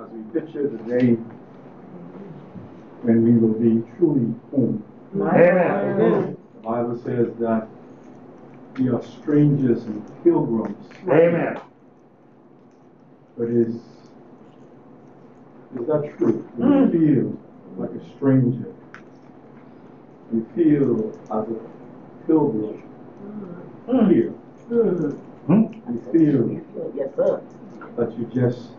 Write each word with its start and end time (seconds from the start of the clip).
as 0.00 0.10
we 0.10 0.40
picture 0.40 0.68
the 0.68 0.78
day 0.98 1.12
when 3.02 3.22
we 3.24 3.32
will 3.38 3.54
be 3.58 3.82
truly 3.96 4.34
home. 4.50 4.82
Amen. 5.14 6.36
The 6.54 6.60
Bible 6.62 6.96
says 7.04 7.28
that 7.40 7.68
we 8.78 8.88
are 8.88 9.02
strangers 9.02 9.84
and 9.84 10.02
pilgrims, 10.24 10.86
Amen. 11.08 11.60
but 13.38 13.48
is, 13.48 13.76
is 15.78 15.86
that 15.86 16.14
true? 16.18 16.48
Do 16.56 16.64
you 16.64 16.90
feel 16.90 17.38
like 17.84 17.90
a 17.90 18.16
stranger? 18.16 18.72
Do 20.30 20.36
you 20.38 20.46
feel 20.56 21.10
as 21.30 21.48
a 21.48 22.26
pilgrim 22.26 22.82
here? 24.10 24.30
Hmm? 25.46 25.64
You 25.86 26.00
feel 26.10 26.92
Yes, 26.96 27.10
sir. 27.14 27.40
that 27.96 28.18
you 28.18 28.24
just, 28.34 28.70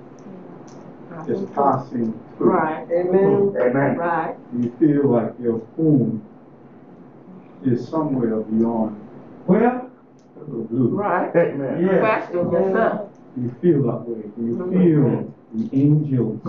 just 1.28 1.54
passing 1.54 2.20
through? 2.38 2.52
Right, 2.52 2.88
Amen. 2.92 3.54
Amen. 3.60 3.98
right. 3.98 4.36
You 4.58 4.72
feel 4.80 5.10
like 5.12 5.34
your 5.40 5.60
home 5.76 6.24
is 7.64 7.88
somewhere 7.88 8.40
beyond 8.42 9.00
Well, 9.48 9.90
the 10.38 10.44
blue. 10.44 10.90
Right. 10.96 11.36
amen. 11.36 11.86
Yeah. 11.86 12.00
Question, 12.00 12.52
yes, 12.52 12.74
sir. 12.74 13.10
You 13.38 13.56
feel 13.62 13.84
that 13.84 14.08
way. 14.08 14.24
You 14.38 14.58
feel 14.72 15.34
the 15.54 15.78
angels 15.78 16.42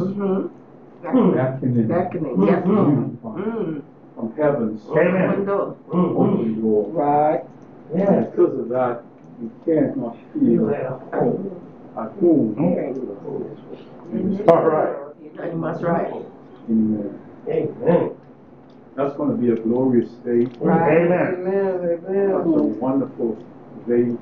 Mm-hmm. 1.03 1.35
beckoning 1.35 1.87
Beckoning, 1.87 2.47
yes, 2.47 2.67
you 2.67 2.73
Lord. 2.73 3.19
from, 3.23 3.35
Mm. 3.37 3.83
from 4.17 4.33
heavens 4.37 4.83
Amen. 4.91 5.29
Window. 5.31 5.77
open 5.93 6.61
your 6.65 6.85
Right. 6.91 7.45
Yeah. 7.95 8.21
Because 8.25 8.59
of 8.59 8.69
that, 8.71 9.03
you 9.41 9.51
can't 9.65 9.97
not 9.97 10.17
feel 10.33 10.71
at 10.71 10.89
home. 11.15 11.61
At 11.97 12.11
home. 12.19 13.95
All 14.49 14.63
right. 14.65 14.97
You're 15.21 15.91
right. 15.91 16.13
Amen. 16.69 17.21
Amen. 17.49 18.11
That's 18.95 19.17
going 19.17 19.31
to 19.31 19.37
be 19.37 19.51
a 19.51 19.57
glorious 19.57 20.11
day. 20.25 20.47
Right. 20.61 20.99
Amen. 21.07 21.45
Amen. 21.47 22.33
That's 22.33 22.47
a 22.47 22.63
wonderful 22.63 23.37
day. 23.89 24.17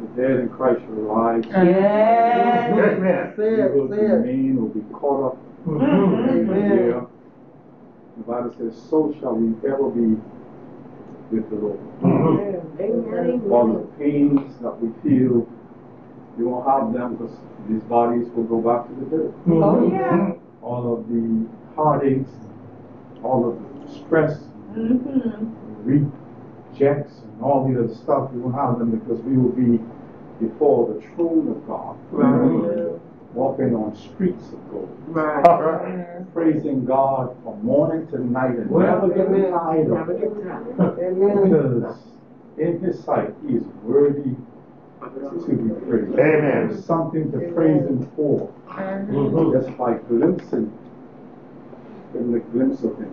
The 0.00 0.22
dead 0.22 0.40
in 0.40 0.48
Christ 0.50 0.80
will 0.88 1.02
rise. 1.02 1.44
Yes. 1.48 2.70
Amen. 2.72 3.32
Say 3.36 3.42
We 3.42 3.62
it, 3.62 3.74
will 3.74 3.88
say 3.88 3.96
it. 3.96 4.56
will 4.56 4.68
be 4.68 4.80
caught 4.92 5.32
up 5.32 5.38
Mhm. 5.66 6.28
Amen. 6.28 6.68
there. 6.76 7.06
The 8.16 8.22
Bible 8.26 8.52
says, 8.58 8.80
so 8.88 9.12
shall 9.20 9.34
we 9.34 9.54
ever 9.68 9.88
be 9.90 10.16
with 11.30 11.50
the 11.50 11.56
Lord. 11.56 11.78
Mhm. 12.02 12.80
Amen. 12.80 13.42
All 13.50 13.66
the 13.68 13.86
pains 13.98 14.56
that 14.60 14.80
we 14.80 14.88
feel, 15.02 15.46
you 16.38 16.48
won't 16.48 16.66
have 16.66 16.92
them 16.92 17.16
because 17.16 17.36
these 17.68 17.82
bodies 17.82 18.26
will 18.34 18.44
go 18.44 18.60
back 18.60 18.86
to 18.88 18.94
the 19.04 19.06
dirt. 19.16 19.34
Oh, 19.48 19.88
yeah. 19.90 20.32
All 20.62 20.94
of 20.94 21.08
the 21.08 21.46
heartaches, 21.76 22.26
all 23.22 23.48
of 23.50 23.58
the 23.88 23.94
stress, 23.94 24.40
Mm-hmm. 24.74 25.88
rejects, 25.88 27.18
and 27.18 27.42
all 27.42 27.68
the 27.70 27.78
other 27.84 27.94
stuff, 27.94 28.32
we 28.32 28.40
won't 28.40 28.56
have 28.56 28.78
them 28.80 28.90
because 28.98 29.20
we 29.22 29.36
will 29.36 29.52
be 29.52 29.78
before 30.44 30.92
the 30.92 31.00
throne 31.14 31.48
of 31.48 31.64
God. 31.68 31.96
Right. 32.10 32.98
Walking 33.34 33.74
on 33.74 33.94
streets 33.96 34.48
of 34.48 34.70
gold. 34.70 34.96
Right. 35.08 35.46
All 35.46 35.62
right. 35.62 36.32
Praising 36.34 36.84
God 36.84 37.36
from 37.44 37.64
morning 37.64 38.06
to 38.08 38.18
night 38.24 38.56
and 38.58 38.70
Well, 38.70 39.06
never 39.06 39.14
getting 39.14 39.50
tired 39.52 39.90
of 39.90 40.08
it. 40.10 40.22
Amen. 41.04 41.50
Because 41.50 41.96
in 42.58 42.80
His 42.80 43.02
sight, 43.04 43.32
He 43.46 43.54
is 43.56 43.64
worthy 43.84 44.34
to 45.12 45.56
be 45.56 45.86
praised. 45.86 46.12
Amen. 46.18 46.68
There's 46.68 46.84
something 46.84 47.30
to 47.32 47.38
praise 47.52 47.82
Him 47.82 48.06
for. 48.16 48.50
Mhm. 48.68 49.52
Just 49.52 49.76
by 49.78 49.94
glimpsing, 50.08 50.72
getting 52.12 52.34
a 52.34 52.38
glimpse 52.40 52.82
of 52.84 52.96
Him. 52.98 53.12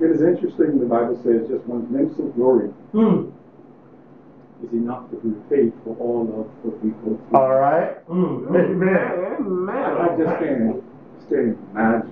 It 0.00 0.10
is 0.10 0.22
interesting, 0.22 0.78
the 0.80 0.86
Bible 0.86 1.16
says, 1.22 1.48
just 1.48 1.66
one 1.66 1.86
glimpse 1.86 2.18
of 2.18 2.34
glory 2.34 2.70
Mm. 2.94 3.30
is 4.64 4.72
enough 4.72 5.10
to 5.10 5.16
repay 5.22 5.72
for 5.84 5.96
all 6.00 6.22
of 6.22 6.46
what 6.64 6.82
we 6.84 6.90
go 6.90 7.18
through. 7.28 7.38
All 7.38 7.50
right. 7.50 8.06
Mm. 8.08 8.48
Amen. 8.54 9.68
I, 9.70 10.08
I 10.12 10.16
just 10.16 10.38
can't, 10.38 10.82
just 11.16 11.28
can't 11.28 11.58
imagine 11.72 12.10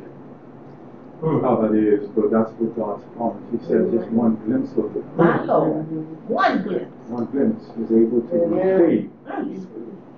Mm. 1.21 1.43
how 1.43 1.57
that 1.61 1.75
is, 1.75 2.09
but 2.17 2.31
that's 2.31 2.51
what 2.53 2.75
God's 2.77 3.05
promise. 3.17 3.43
He 3.53 3.59
says 3.67 3.93
just 3.93 4.09
one 4.11 4.37
glimpse 4.47 4.73
of 4.73 4.97
it. 4.97 5.05
My 5.17 5.45
Lord. 5.45 5.85
One 6.29 6.63
glimpse. 6.63 7.09
One 7.09 7.25
glimpse 7.27 7.65
is 7.79 7.91
able 7.93 8.23
to 8.23 8.45
Amen. 8.45 8.81
repay 8.81 9.61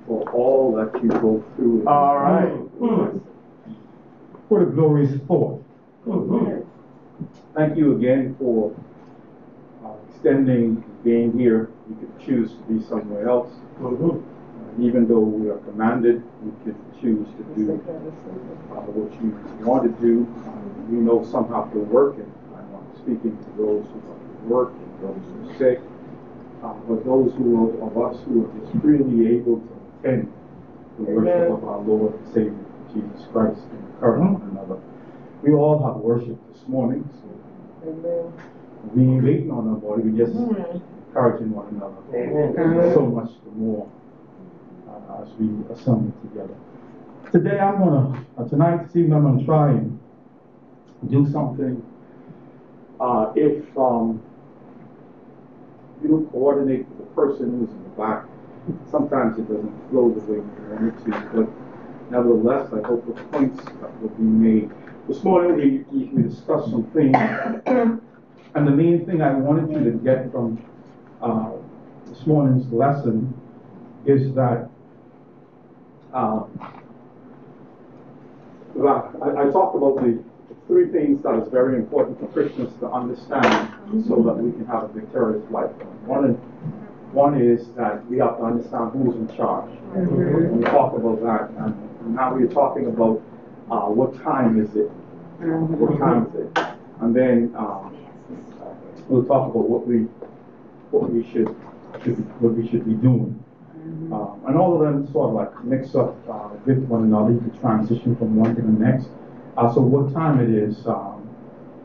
for 0.06 0.28
all 0.30 0.72
that 0.76 1.02
you 1.02 1.08
go 1.08 1.42
through. 1.56 1.84
All 1.88 2.18
right. 2.18 2.52
Mm. 2.80 3.20
What 4.48 4.62
a 4.62 4.66
glorious 4.66 5.12
thought. 5.26 5.64
Mhm. 6.06 6.64
Thank 7.54 7.76
you 7.76 7.96
again 7.96 8.36
for 8.38 8.72
uh, 9.84 9.88
extending 10.08 10.84
being 11.02 11.36
here. 11.36 11.70
You 11.88 11.96
could 11.96 12.20
choose 12.24 12.52
to 12.54 12.62
be 12.72 12.80
somewhere 12.84 13.28
else. 13.28 13.50
Mhm. 13.80 14.22
Uh, 14.72 14.83
even 14.83 15.09
though 15.09 15.21
we 15.21 15.50
are 15.50 15.59
commanded, 15.59 16.22
we 16.43 16.53
could 16.65 16.77
choose 17.00 17.27
to 17.37 17.43
do 17.55 17.72
uh, 17.72 18.81
what 18.88 19.12
you 19.21 19.31
want 19.66 19.84
to 19.84 19.93
do. 20.00 20.25
We 20.91 20.99
know 20.99 21.25
some 21.31 21.49
have 21.53 21.72
to 21.72 21.78
work, 21.78 22.16
and 22.16 22.33
I'm 22.56 22.72
not 22.72 22.84
speaking 22.97 23.37
to 23.37 23.50
those 23.56 23.84
who 23.87 23.99
have 24.09 24.21
to 24.21 24.44
work 24.49 24.72
and 24.72 24.93
those 25.03 25.22
who 25.25 25.50
are 25.50 25.59
sick. 25.59 25.81
Uh, 26.62 26.72
but 26.87 27.05
those 27.05 27.33
who 27.34 27.59
are, 27.59 27.87
of 27.87 27.99
us 27.99 28.22
who 28.25 28.47
are 28.47 28.53
just 28.60 28.72
really 28.84 29.34
able 29.37 29.59
to 29.59 29.72
attend 29.99 30.33
the 30.99 31.04
worship 31.04 31.50
of 31.50 31.65
our 31.65 31.81
Lord 31.81 32.15
and 32.15 32.27
Savior 32.28 32.65
Jesus 32.94 33.27
Christ 33.33 33.60
and 33.72 33.83
encourage 33.94 34.21
one 34.21 34.50
another. 34.53 34.78
We 35.43 35.53
all 35.53 35.83
have 35.83 35.97
worship 35.97 36.39
this 36.53 36.62
morning, 36.69 37.09
so 37.19 37.89
Amen. 37.89 38.33
we 38.94 39.03
ain't 39.03 39.25
waiting 39.25 39.50
on 39.50 39.66
nobody, 39.66 40.09
we 40.09 40.19
just 40.19 40.37
encouraging 40.37 41.50
one 41.50 41.66
another. 41.75 41.99
Amen. 42.15 42.94
So 42.94 43.06
much 43.06 43.33
the 43.44 43.50
more 43.50 43.91
as 45.20 45.28
we 45.38 45.48
assemble 45.72 46.12
together. 46.22 46.54
Today 47.30 47.58
I'm 47.58 47.78
gonna, 47.78 48.24
uh, 48.38 48.44
tonight, 48.48 48.86
this 48.86 48.96
evening, 48.96 49.14
I'm 49.14 49.22
gonna 49.22 49.44
try 49.44 49.70
and 49.70 49.98
do 51.08 51.28
something. 51.30 51.82
Uh, 53.00 53.32
if, 53.34 53.76
um, 53.76 54.22
you 56.02 56.08
don't 56.08 56.30
coordinate 56.32 56.88
with 56.88 56.98
the 56.98 57.14
person 57.14 57.58
who's 57.58 57.70
in 57.70 57.82
the 57.82 57.88
back, 57.90 58.24
sometimes 58.90 59.38
it 59.38 59.48
doesn't 59.48 59.90
flow 59.90 60.10
the 60.10 60.20
way 60.20 60.36
you 60.38 60.52
want 60.70 60.86
it 60.88 61.04
to, 61.04 61.10
but 61.34 62.10
nevertheless, 62.10 62.72
I 62.72 62.86
hope 62.86 63.06
the 63.06 63.20
points 63.24 63.64
that 63.64 64.00
will 64.00 64.08
be 64.10 64.22
made. 64.22 64.70
This 65.08 65.22
morning, 65.24 65.56
we, 65.56 65.96
we 65.96 66.04
we 66.06 66.22
discussed 66.22 66.70
some 66.70 66.84
things, 66.92 67.16
and 68.54 68.66
the 68.66 68.70
main 68.70 69.04
thing 69.06 69.22
I 69.22 69.32
wanted 69.32 69.70
you 69.72 69.90
to 69.90 69.98
get 69.98 70.30
from, 70.30 70.62
uh, 71.20 71.50
this 72.06 72.26
morning's 72.26 72.70
lesson 72.72 73.32
is 74.06 74.34
that, 74.34 74.68
uh, 76.12 76.44
I, 79.22 79.42
I 79.42 79.50
talked 79.50 79.76
about 79.76 79.96
the 80.02 80.22
three 80.66 80.90
things 80.90 81.22
that 81.22 81.34
is 81.42 81.48
very 81.50 81.76
important 81.76 82.18
for 82.20 82.26
Christians 82.28 82.72
to 82.80 82.88
understand 82.90 83.72
so 84.08 84.22
that 84.22 84.34
we 84.34 84.52
can 84.52 84.66
have 84.66 84.84
a 84.84 84.88
victorious 84.88 85.44
life. 85.50 85.70
One, 86.06 86.30
is- 86.30 86.38
one 87.12 87.38
is 87.40 87.68
that 87.76 88.06
we 88.08 88.18
have 88.18 88.38
to 88.38 88.44
understand 88.44 88.92
who's 88.92 89.14
in 89.16 89.28
charge. 89.36 89.70
We 89.94 90.64
talk 90.64 90.94
about 90.96 91.20
that, 91.22 91.50
and 91.62 92.14
now 92.14 92.34
we're 92.34 92.46
talking 92.48 92.86
about, 92.86 93.20
uh, 93.70 93.88
what 93.90 94.14
time 94.22 94.58
is 94.58 94.74
it? 94.74 94.88
What 95.40 95.98
time 95.98 96.26
is 96.28 96.34
it? 96.46 96.58
And 97.02 97.14
then, 97.14 97.52
um, 97.56 97.94
we'll 99.08 99.24
talk 99.24 99.50
about 99.50 99.68
what 99.68 99.86
we, 99.86 100.06
what 100.90 101.10
we 101.12 101.22
should, 101.32 101.54
should 102.02 102.16
what 102.40 102.54
we 102.54 102.66
should 102.70 102.86
be 102.86 102.94
doing. 102.94 103.44
Um, 104.10 104.42
and 104.46 104.56
all 104.58 104.74
of 104.74 104.80
them 104.80 105.06
sort 105.12 105.28
of 105.28 105.34
like 105.34 105.64
mix 105.64 105.94
up, 105.94 106.16
uh, 106.28 106.48
with 106.64 106.78
one 106.88 107.04
another, 107.04 107.32
you 107.32 107.40
can 107.40 107.58
transition 107.60 108.16
from 108.16 108.34
one 108.36 108.54
to 108.56 108.62
the 108.62 108.68
next. 108.68 109.09
Uh, 109.56 109.72
so 109.72 109.80
what 109.80 110.12
time 110.12 110.41
it 110.41 110.50
is, 110.50 110.86
um, 110.86 111.28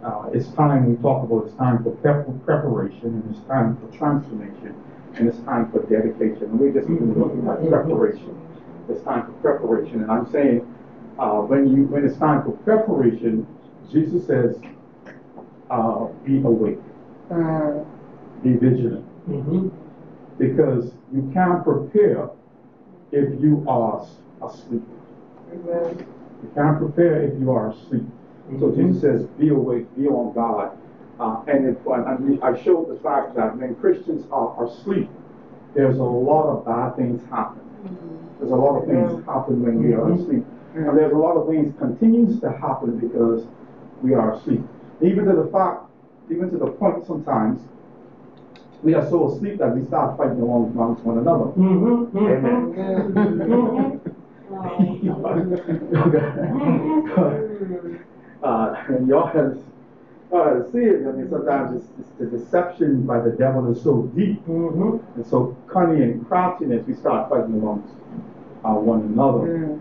uh, 0.03 0.29
it's 0.33 0.51
time, 0.53 0.89
we 0.89 0.95
talk 1.01 1.23
about 1.23 1.45
it's 1.45 1.55
time 1.55 1.83
for 1.83 1.91
prep- 1.91 2.27
preparation, 2.45 3.09
and 3.09 3.23
it's 3.29 3.43
time 3.45 3.77
for 3.77 3.87
transformation, 3.97 4.73
and 5.15 5.27
it's 5.27 5.39
time 5.39 5.69
for 5.71 5.79
dedication, 5.85 6.43
and 6.49 6.59
we're 6.59 6.71
just 6.71 6.89
even 6.89 7.13
looking 7.13 7.45
at 7.47 7.59
preparation. 7.67 8.35
It's 8.89 9.03
time 9.03 9.25
for 9.25 9.33
preparation, 9.33 10.01
and 10.01 10.11
I'm 10.11 10.25
saying, 10.31 10.61
uh, 11.19 11.41
when 11.41 11.67
you, 11.67 11.83
when 11.85 12.05
it's 12.05 12.17
time 12.17 12.43
for 12.43 12.51
preparation, 12.63 13.45
Jesus 13.91 14.25
says, 14.27 14.57
uh, 15.69 16.05
be 16.23 16.41
awake, 16.41 16.79
Uh, 17.29 17.83
be 18.41 18.53
vigilant 18.55 19.05
Mhm. 19.27 19.71
because 20.37 20.96
you 21.13 21.29
can't 21.33 21.63
prepare 21.63 22.29
if 23.11 23.41
you 23.41 23.65
are 23.67 24.05
asleep. 24.43 24.83
Amen. 25.53 26.05
You 26.43 26.51
can't 26.53 26.77
prepare 26.77 27.23
if 27.23 27.39
you 27.39 27.51
are 27.51 27.71
asleep. 27.71 28.03
So 28.59 28.67
mm-hmm. 28.67 28.87
Jesus 28.87 29.01
says, 29.01 29.23
be 29.39 29.49
awake, 29.49 29.93
be 29.95 30.07
on 30.07 30.33
God. 30.33 30.77
Uh, 31.19 31.43
and 31.47 31.67
if, 31.67 31.77
and 31.85 32.43
I 32.43 32.61
showed 32.63 32.89
the 32.89 32.99
fact 33.01 33.35
that 33.35 33.57
when 33.57 33.75
Christians 33.75 34.25
are, 34.31 34.49
are 34.55 34.67
asleep, 34.67 35.09
there's 35.75 35.97
a 35.97 36.03
lot 36.03 36.47
of 36.47 36.65
bad 36.65 36.95
things 36.95 37.21
happen. 37.29 37.61
Mm-hmm. 37.83 38.39
There's 38.39 38.51
a 38.51 38.55
lot 38.55 38.81
of 38.81 38.87
things 38.87 39.25
happen 39.25 39.63
when 39.63 39.83
we 39.83 39.93
are 39.93 40.01
mm-hmm. 40.01 40.21
asleep. 40.21 40.45
And 40.75 40.97
there's 40.97 41.11
a 41.11 41.17
lot 41.17 41.35
of 41.37 41.47
things 41.47 41.73
continues 41.79 42.39
to 42.41 42.51
happen 42.51 42.99
because 42.99 43.47
we 44.03 44.13
are 44.13 44.35
asleep. 44.35 44.61
Even 45.01 45.25
to 45.25 45.35
the 45.35 45.49
fact, 45.51 45.83
even 46.29 46.51
to 46.51 46.57
the 46.57 46.67
point 46.67 47.05
sometimes, 47.07 47.61
we 48.83 48.93
are 48.93 49.07
so 49.09 49.31
asleep 49.31 49.57
that 49.59 49.75
we 49.75 49.85
start 49.85 50.17
fighting 50.17 50.41
among- 50.41 50.71
amongst 50.73 51.03
one 51.03 51.17
another. 51.19 51.45
Mm-hmm. 51.45 52.17
Amen. 52.17 52.73
Mm-hmm. 53.13 53.97
uh, 58.43 58.83
and 58.89 59.07
y'all 59.07 59.27
have, 59.27 59.57
uh, 60.33 60.63
see 60.71 60.79
it, 60.79 61.07
I 61.07 61.11
mean, 61.11 61.29
sometimes 61.29 61.75
it's, 61.81 61.87
it's 61.99 62.09
the 62.19 62.25
deception 62.25 63.05
by 63.05 63.19
the 63.19 63.31
devil 63.31 63.71
is 63.71 63.81
so 63.81 64.03
deep 64.15 64.43
Mm-hmm. 64.45 64.97
and 65.15 65.25
so 65.25 65.55
cunning 65.67 66.01
and 66.01 66.27
crafty 66.27 66.65
craftiness, 66.65 66.87
we 66.87 66.93
start 66.95 67.29
fighting 67.29 67.53
amongst 67.55 67.93
uh, 68.63 68.73
one 68.73 69.01
another. 69.01 69.79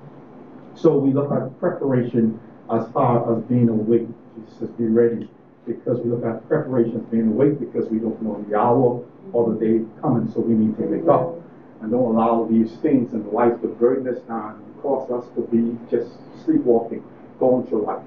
So 0.75 0.99
we 0.99 1.13
look 1.13 1.31
at 1.33 1.59
preparation 1.59 2.39
as 2.71 2.87
far 2.93 3.33
as 3.37 3.43
being 3.45 3.69
awake. 3.69 4.09
Jesus 4.37 4.59
says, 4.59 4.71
be 4.71 4.85
ready. 4.87 5.29
Because 5.67 6.01
we 6.01 6.11
look 6.11 6.25
at 6.25 6.47
preparation 6.49 6.97
as 6.99 7.03
being 7.07 7.29
awake 7.29 7.59
because 7.59 7.91
we 7.91 7.99
don't 7.99 8.21
know 8.23 8.45
the 8.49 8.57
hour 8.57 9.03
or 9.33 9.53
the 9.53 9.59
day 9.59 9.85
coming, 10.01 10.31
so 10.33 10.41
we 10.41 10.55
need 10.55 10.77
to 10.77 10.85
wake 10.85 11.09
up. 11.09 11.35
And 11.81 11.91
don't 11.91 12.15
allow 12.15 12.45
these 12.49 12.73
things 12.77 13.13
in 13.13 13.23
the 13.25 13.31
life 13.31 13.61
to 13.63 13.69
burden 13.69 14.09
us 14.09 14.21
down 14.23 14.63
and 14.65 14.83
cause 14.83 15.11
us 15.11 15.29
to 15.35 15.43
be 15.43 15.77
just 15.91 16.13
sleepwalking, 16.45 17.03
going 17.41 17.67
through 17.67 17.85
life, 17.85 18.03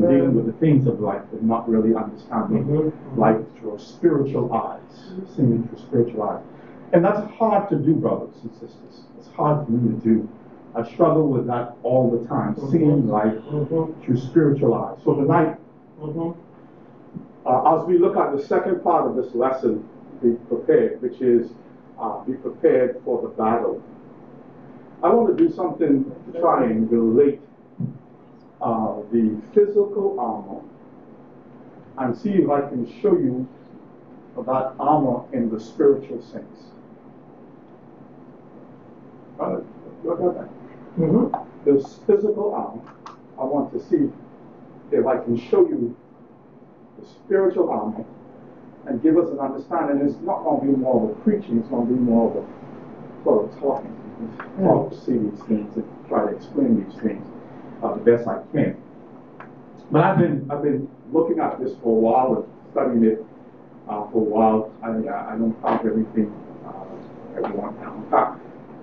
dealing 0.00 0.34
with 0.34 0.46
the 0.46 0.52
things 0.52 0.86
of 0.86 1.00
life 1.00 1.22
and 1.32 1.42
not 1.42 1.68
really 1.68 1.94
understanding 1.94 2.64
Mhm. 2.64 2.92
life 3.16 3.44
through 3.58 3.78
spiritual 3.78 4.52
eyes, 4.52 5.12
seeing 5.26 5.64
through 5.64 5.78
spiritual 5.78 6.22
eyes. 6.22 6.42
And 6.92 7.04
that's 7.04 7.20
hard 7.32 7.68
to 7.70 7.76
do, 7.76 7.94
brothers 7.94 8.34
and 8.42 8.52
sisters. 8.52 9.04
It's 9.18 9.28
hard 9.28 9.66
for 9.66 9.72
me 9.72 9.88
to 9.90 9.96
do. 9.96 10.28
I 10.74 10.82
struggle 10.84 11.26
with 11.28 11.46
that 11.48 11.76
all 11.82 12.08
the 12.10 12.24
time, 12.26 12.54
seeing 12.56 13.08
life 13.08 13.34
Mm-hmm. 13.50 14.00
through 14.02 14.16
spiritual 14.16 14.74
eyes. 14.74 14.98
So 15.04 15.14
tonight, 15.14 15.56
Mm-hmm. 16.00 16.30
Uh, 17.48 17.78
as 17.78 17.86
we 17.86 17.98
look 17.98 18.16
at 18.16 18.36
the 18.36 18.44
second 18.44 18.82
part 18.82 19.06
of 19.06 19.16
this 19.16 19.34
lesson, 19.34 19.88
be 20.22 20.32
prepared, 20.48 21.00
which 21.00 21.20
is 21.22 21.50
uh, 21.98 22.22
be 22.24 22.34
prepared 22.34 23.00
for 23.04 23.22
the 23.22 23.28
battle. 23.28 23.82
I 25.02 25.08
want 25.08 25.36
to 25.36 25.48
do 25.48 25.52
something 25.52 26.04
to 26.04 26.40
try 26.40 26.64
and 26.64 26.90
relate 26.90 27.40
uh, 28.60 28.96
the 29.12 29.40
physical 29.54 30.20
armor 30.20 30.60
and 31.98 32.16
see 32.16 32.30
if 32.30 32.50
I 32.50 32.60
can 32.60 32.86
show 33.00 33.12
you 33.12 33.48
that 34.36 34.74
armor 34.78 35.24
in 35.32 35.50
the 35.50 35.58
spiritual 35.58 36.22
sense. 36.22 36.70
Uh, 39.40 39.60
look 40.04 40.20
at 40.20 40.34
that. 40.34 40.48
Mm-hmm. 40.98 41.64
This 41.64 41.98
physical 42.06 42.54
armor, 42.54 43.16
I 43.40 43.44
want 43.44 43.72
to 43.72 43.80
see 43.88 44.12
if 44.92 45.06
I 45.06 45.16
can 45.24 45.36
show 45.48 45.66
you 45.66 45.96
the 46.98 47.06
spiritual 47.06 47.70
armor 47.70 48.04
and 48.86 49.02
give 49.02 49.16
us 49.18 49.28
an 49.30 49.38
understanding. 49.38 50.06
It's 50.06 50.18
not 50.22 50.42
going 50.44 50.60
to 50.60 50.66
be 50.66 50.72
more 50.76 51.10
of 51.10 51.16
a 51.16 51.20
preaching, 51.22 51.58
it's 51.58 51.68
going 51.68 51.86
to 51.86 51.92
be 51.92 52.00
more 52.00 52.30
of 52.30 52.36
a 52.36 53.24
sort 53.24 53.52
of 53.52 53.60
talking. 53.60 53.94
Talk, 54.58 54.92
see 54.94 55.12
these 55.12 55.40
things 55.46 55.76
and 55.76 56.08
try 56.08 56.28
to 56.28 56.36
explain 56.36 56.82
these 56.82 57.00
things 57.00 57.24
uh, 57.82 57.94
the 57.94 58.00
best 58.00 58.26
I 58.26 58.42
can. 58.52 58.76
But 59.92 60.02
I've 60.02 60.18
been 60.18 60.50
I've 60.50 60.62
been 60.62 60.88
looking 61.12 61.38
at 61.38 61.60
this 61.60 61.72
for 61.82 61.96
a 61.96 62.00
while 62.00 62.34
and 62.36 62.72
studying 62.72 63.04
it 63.04 63.24
uh, 63.88 64.10
for 64.10 64.18
a 64.18 64.30
while. 64.34 64.72
I 64.82 64.88
uh, 64.88 65.32
I 65.32 65.38
don't 65.38 65.56
have 65.62 65.86
everything 65.86 66.34
uh, 66.66 67.38
everyone 67.38 67.76
down 67.76 68.06
pat, 68.10 68.38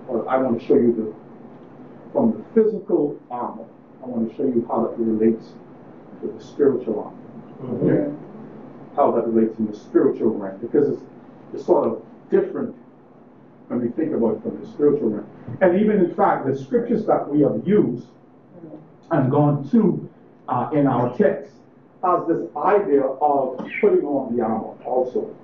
but 0.08 0.26
I 0.26 0.38
want 0.38 0.58
to 0.58 0.66
show 0.66 0.74
you 0.74 0.94
the 0.94 2.12
from 2.12 2.32
the 2.32 2.42
physical 2.54 3.20
armor. 3.30 3.66
I 4.02 4.06
want 4.06 4.30
to 4.30 4.36
show 4.36 4.44
you 4.44 4.64
how 4.68 4.86
that 4.86 4.98
relates 4.98 5.52
to 6.22 6.28
the 6.28 6.42
spiritual 6.42 7.04
armor 7.04 7.25
Mm-hmm. 7.62 8.96
how 8.96 9.12
that 9.12 9.26
relates 9.26 9.58
in 9.58 9.66
the 9.66 9.76
spiritual 9.76 10.30
realm 10.30 10.58
because 10.60 10.90
it's, 10.90 11.02
it's 11.54 11.64
sort 11.64 11.86
of 11.86 12.02
different 12.30 12.76
when 13.68 13.80
we 13.80 13.88
think 13.88 14.12
about 14.12 14.36
it 14.36 14.42
from 14.42 14.60
the 14.60 14.66
spiritual 14.66 15.08
realm. 15.08 15.58
And 15.60 15.80
even 15.80 15.96
in 16.04 16.14
fact, 16.14 16.46
the 16.46 16.56
scriptures 16.56 17.06
that 17.06 17.28
we 17.28 17.40
have 17.40 17.66
used 17.66 18.06
and 19.10 19.30
gone 19.30 19.68
to 19.70 20.08
uh, 20.48 20.70
in 20.72 20.86
our 20.86 21.16
text 21.16 21.52
has 22.04 22.26
this 22.28 22.46
idea 22.56 23.02
of 23.02 23.58
putting 23.80 24.04
on 24.04 24.36
the 24.36 24.42
armor 24.42 24.74
also. 24.84 25.34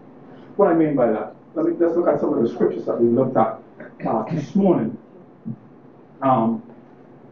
What 0.57 0.69
I 0.69 0.75
mean 0.75 0.95
by 0.95 1.11
that, 1.11 1.35
let 1.55 1.67
me 1.67 1.73
let's 1.79 1.97
look 1.97 2.09
at 2.09 2.21
some 2.21 2.35
of 2.35 2.43
the 2.43 2.49
scriptures 2.49 2.85
that 2.87 3.01
we 3.01 3.09
looked 3.09 3.37
at 3.37 3.59
uh, 4.07 4.23
this 4.31 4.55
morning. 4.55 4.97
Um, 6.21 6.63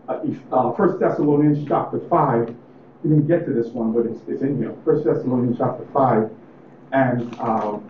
uh, 0.09 0.21
if, 0.25 0.39
uh, 0.53 0.71
1 0.71 0.99
Thessalonians 0.99 1.69
chapter 1.69 2.01
5, 2.09 2.57
we 3.03 3.11
didn't 3.11 3.27
get 3.27 3.47
to 3.47 3.53
this 3.53 3.69
one, 3.69 3.93
but 3.93 4.07
it's, 4.07 4.21
it's 4.29 4.43
in 4.43 4.59
here. 4.59 4.75
First 4.85 5.05
Thessalonians 5.05 5.57
chapter 5.59 5.87
5 5.93 6.31
and 6.93 7.41
um, 7.41 7.89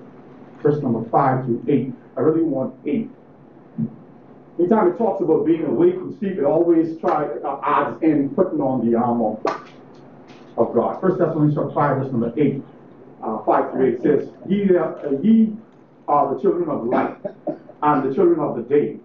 verse 0.63 0.81
number 0.83 1.09
5 1.09 1.45
through 1.45 1.65
8. 1.67 1.93
I 2.17 2.21
really 2.21 2.43
want 2.43 2.75
8. 2.87 3.11
Anytime 4.59 4.89
it 4.89 4.99
talks 4.99 5.23
about 5.23 5.47
being 5.47 5.65
awake 5.65 5.95
from 5.95 6.17
sleep, 6.19 6.39
it 6.39 6.45
always 6.45 6.99
try, 7.01 7.25
uh, 7.25 7.61
adds 7.65 8.03
in 8.03 8.31
putting 8.31 8.61
on 8.61 8.89
the 8.89 8.97
armor 8.97 9.37
of 10.57 10.75
God. 10.75 11.01
First 11.01 11.19
Thessalonians 11.19 11.57
chapter 11.57 11.75
5, 11.75 11.97
verse 11.97 12.13
number 12.13 12.33
8. 12.37 12.63
Uh, 13.23 13.45
5 13.45 13.73
through 13.73 13.95
8 13.97 14.03
says, 14.03 14.29
ye, 14.49 14.77
uh, 14.77 15.11
ye 15.23 15.53
are 16.07 16.35
the 16.35 16.41
children 16.41 16.69
of 16.69 16.87
light 16.87 17.17
and 17.83 18.09
the 18.09 18.15
children 18.15 18.39
of 18.39 18.57
the 18.57 18.63
day. 18.63 18.97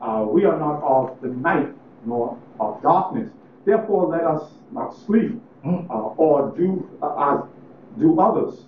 Uh, 0.00 0.24
we 0.28 0.44
are 0.44 0.58
not 0.58 0.80
of 0.82 1.20
the 1.20 1.28
night 1.28 1.68
nor 2.04 2.38
of 2.60 2.80
darkness. 2.82 3.30
Therefore, 3.64 4.06
let 4.08 4.22
us 4.22 4.50
not 4.70 4.96
sleep 4.96 5.40
uh, 5.64 5.94
or 6.16 6.54
do 6.56 6.88
uh, 7.02 7.36
as 7.36 7.44
do 7.98 8.20
others, 8.20 8.64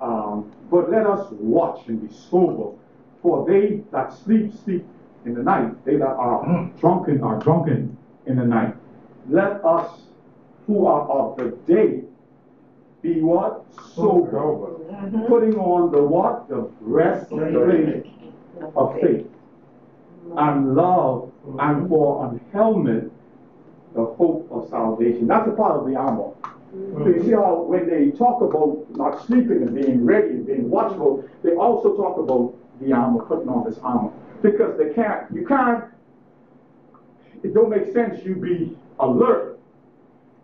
um, 0.00 0.50
but 0.70 0.90
let 0.90 1.06
us 1.06 1.26
watch 1.32 1.86
and 1.88 2.06
be 2.06 2.14
sober. 2.14 2.76
For 3.22 3.46
they 3.46 3.82
that 3.92 4.12
sleep, 4.12 4.52
sleep 4.64 4.86
in 5.24 5.34
the 5.34 5.42
night. 5.42 5.84
They 5.84 5.96
that 5.96 6.06
are 6.06 6.70
drunken 6.80 7.22
are 7.22 7.38
drunken 7.38 7.96
in 8.26 8.36
the 8.36 8.44
night. 8.44 8.74
Let 9.28 9.62
us 9.64 10.00
who 10.66 10.86
are 10.86 11.06
of 11.08 11.36
the 11.36 11.50
day 11.66 12.04
be 13.02 13.20
what? 13.20 13.64
Sober. 13.94 14.76
Putting 15.28 15.56
on 15.58 15.90
the 15.90 16.02
what? 16.02 16.48
The 16.48 16.70
breastplate 16.80 18.06
of 18.76 19.00
faith 19.00 19.26
and 20.36 20.74
love, 20.74 21.32
and 21.58 21.88
for 21.88 22.26
an 22.26 22.40
helmet, 22.52 23.10
the 23.94 24.04
hope 24.04 24.48
of 24.50 24.68
salvation. 24.68 25.26
That's 25.26 25.48
a 25.48 25.52
part 25.52 25.76
of 25.76 25.86
the 25.86 25.96
armor. 25.96 26.32
So 26.94 27.06
you 27.08 27.22
see 27.24 27.32
how 27.32 27.62
when 27.62 27.88
they 27.88 28.10
talk 28.10 28.40
about 28.42 28.86
not 28.96 29.20
sleeping 29.26 29.62
and 29.62 29.74
being 29.74 30.04
ready 30.04 30.28
and 30.30 30.46
being 30.46 30.70
watchful, 30.70 31.24
they 31.42 31.54
also 31.54 31.96
talk 31.96 32.16
about 32.18 32.54
the 32.80 32.92
armor, 32.92 33.24
putting 33.24 33.48
on 33.48 33.64
this 33.68 33.78
armor. 33.82 34.10
Because 34.42 34.78
they 34.78 34.92
can't, 34.94 35.30
you 35.32 35.44
can't, 35.44 35.84
it 37.42 37.54
don't 37.54 37.70
make 37.70 37.92
sense 37.92 38.24
you 38.24 38.36
be 38.36 38.76
alert 39.00 39.58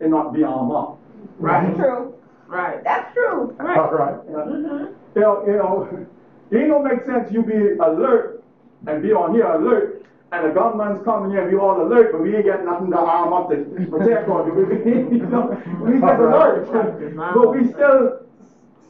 and 0.00 0.11
not 0.11 0.32
be 0.32 0.42
armed 0.42 0.73
up. 0.73 0.99
Right, 1.38 1.75
true. 1.76 2.14
Right, 2.49 2.82
that's 2.85 3.12
true. 3.14 3.54
All 3.61 3.66
Right. 3.66 3.92
right. 3.92 4.26
Mhm. 4.28 4.94
You 5.14 5.21
know, 5.21 5.47
you 5.47 5.52
know, 5.56 6.06
it 6.50 6.56
ain't 6.56 6.71
gonna 6.71 6.94
make 6.94 7.04
sense 7.04 7.30
you 7.32 7.42
be 7.42 7.76
alert 7.78 8.42
and 8.87 9.02
be 9.02 9.12
on 9.12 9.32
here 9.35 9.47
alert, 9.47 9.96
and 10.33 10.45
the 10.45 10.54
government's 10.54 11.04
coming 11.04 11.30
here 11.30 11.42
and 11.42 11.50
be 11.50 11.56
all 11.56 11.80
alert, 11.80 12.11
but 12.12 12.21
we 12.21 12.35
ain't 12.35 12.47
got 12.47 12.64
nothing 12.64 12.90
to 12.90 12.99
arm 12.99 13.33
up 13.33 13.49
to 13.50 13.64
protect 13.88 14.28
on. 14.28 14.54
We, 14.56 14.90
you 15.18 15.26
know, 15.26 15.62
we 15.80 16.00
just 16.00 16.02
alert, 16.02 16.68
but 17.16 17.54
we 17.54 17.68
still 17.68 18.26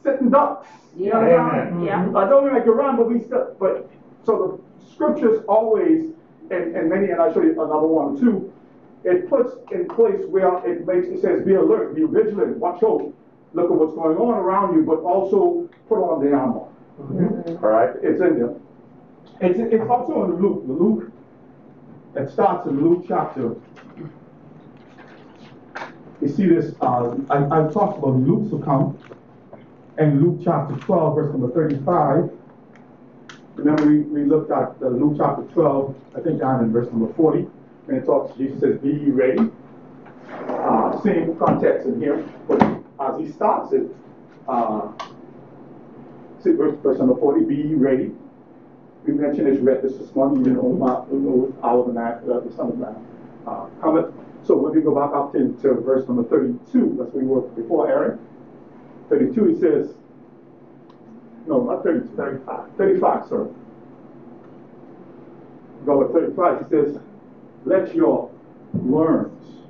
sitting 0.03 0.29
ducks. 0.29 0.67
You 0.95 1.11
know 1.11 1.21
what 1.21 1.39
I'm 1.39 1.69
saying? 1.69 1.85
Yeah. 1.85 2.17
I 2.17 2.27
don't 2.27 2.51
like 2.51 2.65
to 2.65 2.71
run, 2.71 2.97
but 2.97 3.07
we 3.07 3.21
still, 3.21 3.55
but, 3.59 3.89
so 4.25 4.61
the 4.81 4.89
scriptures 4.91 5.43
always, 5.47 6.11
and, 6.49 6.75
and 6.75 6.89
many, 6.89 7.11
and 7.11 7.21
I'll 7.21 7.31
show 7.33 7.43
you 7.43 7.51
another 7.51 7.87
one 7.87 8.19
too, 8.19 8.51
it 9.03 9.29
puts 9.29 9.53
in 9.71 9.87
place 9.87 10.25
where 10.27 10.57
it 10.65 10.87
makes, 10.87 11.07
it 11.07 11.21
says, 11.21 11.45
be 11.45 11.53
alert, 11.53 11.95
be 11.95 12.03
vigilant, 12.03 12.57
watch 12.57 12.81
out, 12.81 13.13
look 13.53 13.65
at 13.65 13.77
what's 13.77 13.93
going 13.93 14.17
on 14.17 14.33
around 14.33 14.75
you, 14.75 14.83
but 14.83 14.99
also 15.01 15.69
put 15.87 15.99
on 15.99 16.25
the 16.25 16.33
armor. 16.33 16.65
All 17.61 17.69
right, 17.69 17.91
it's 18.01 18.19
in 18.21 18.39
there. 18.39 18.55
It's, 19.39 19.59
it's 19.59 19.87
also 19.87 20.25
in 20.25 20.41
Luke, 20.41 20.63
Luke, 20.65 21.11
it 22.17 22.31
starts 22.31 22.67
in 22.67 22.81
Luke 22.81 23.05
chapter. 23.07 23.55
You 26.19 26.27
see 26.27 26.47
this, 26.47 26.73
uh, 26.81 27.15
I, 27.29 27.45
I've 27.45 27.71
talked 27.71 27.99
about 27.99 28.15
Luke's 28.15 28.51
account, 28.53 28.99
and 29.97 30.21
Luke 30.21 30.41
chapter 30.43 30.75
12, 30.75 31.15
verse 31.15 31.31
number 31.31 31.49
35. 31.51 32.31
Remember, 33.55 33.85
we, 33.85 33.99
we 33.99 34.25
looked 34.25 34.51
at 34.51 34.81
Luke 34.81 35.15
chapter 35.17 35.43
12, 35.53 35.95
I 36.15 36.21
think 36.21 36.39
down 36.39 36.63
in 36.63 36.71
verse 36.71 36.87
number 36.87 37.13
40, 37.13 37.47
and 37.87 37.97
it 37.97 38.05
talks, 38.05 38.35
Jesus 38.37 38.59
says, 38.61 38.79
Be 38.79 38.89
ye 38.89 39.09
ready. 39.09 39.51
Uh, 40.29 41.01
same 41.03 41.37
context 41.37 41.87
in 41.87 41.99
here, 42.01 42.27
but 42.47 42.61
as 42.99 43.19
he 43.19 43.31
starts 43.31 43.73
it, 43.73 43.83
uh, 44.47 44.91
see 46.43 46.51
verse, 46.51 46.75
verse 46.81 46.97
number 46.97 47.15
40, 47.15 47.45
Be 47.45 47.55
ye 47.55 47.73
ready. 47.75 48.11
We 49.07 49.13
mentioned 49.13 49.47
this, 49.47 49.59
read 49.61 49.81
this 49.81 49.93
this 49.93 50.13
morning, 50.13 50.43
you 50.43 50.51
know, 50.51 50.69
my, 50.73 51.01
you 51.09 51.19
know, 51.19 51.55
our 51.63 51.87
man, 51.87 52.29
uh, 52.29 52.41
the 52.41 52.53
son 52.53 52.67
of 52.71 52.77
man, 52.77 53.07
uh, 53.47 53.67
cometh. 53.81 54.13
So 54.43 54.57
when 54.57 54.75
we 54.75 54.81
go 54.81 54.93
back 54.93 55.15
up 55.15 55.31
to, 55.31 55.57
to 55.61 55.81
verse 55.81 56.05
number 56.07 56.25
32, 56.25 56.97
that's 56.99 57.13
where 57.13 57.23
we 57.23 57.25
were 57.25 57.41
before, 57.41 57.89
Aaron. 57.89 58.19
32, 59.09 59.45
he 59.45 59.59
says, 59.61 59.93
no, 61.47 61.63
not 61.63 61.83
32, 61.83 62.17
35, 62.17 62.75
35, 62.77 63.27
sorry. 63.29 63.49
Go 65.85 65.99
with 65.99 66.11
35, 66.11 66.65
he 66.65 66.69
says, 66.69 66.99
let 67.63 67.95
your 67.95 68.29
worms 68.73 69.63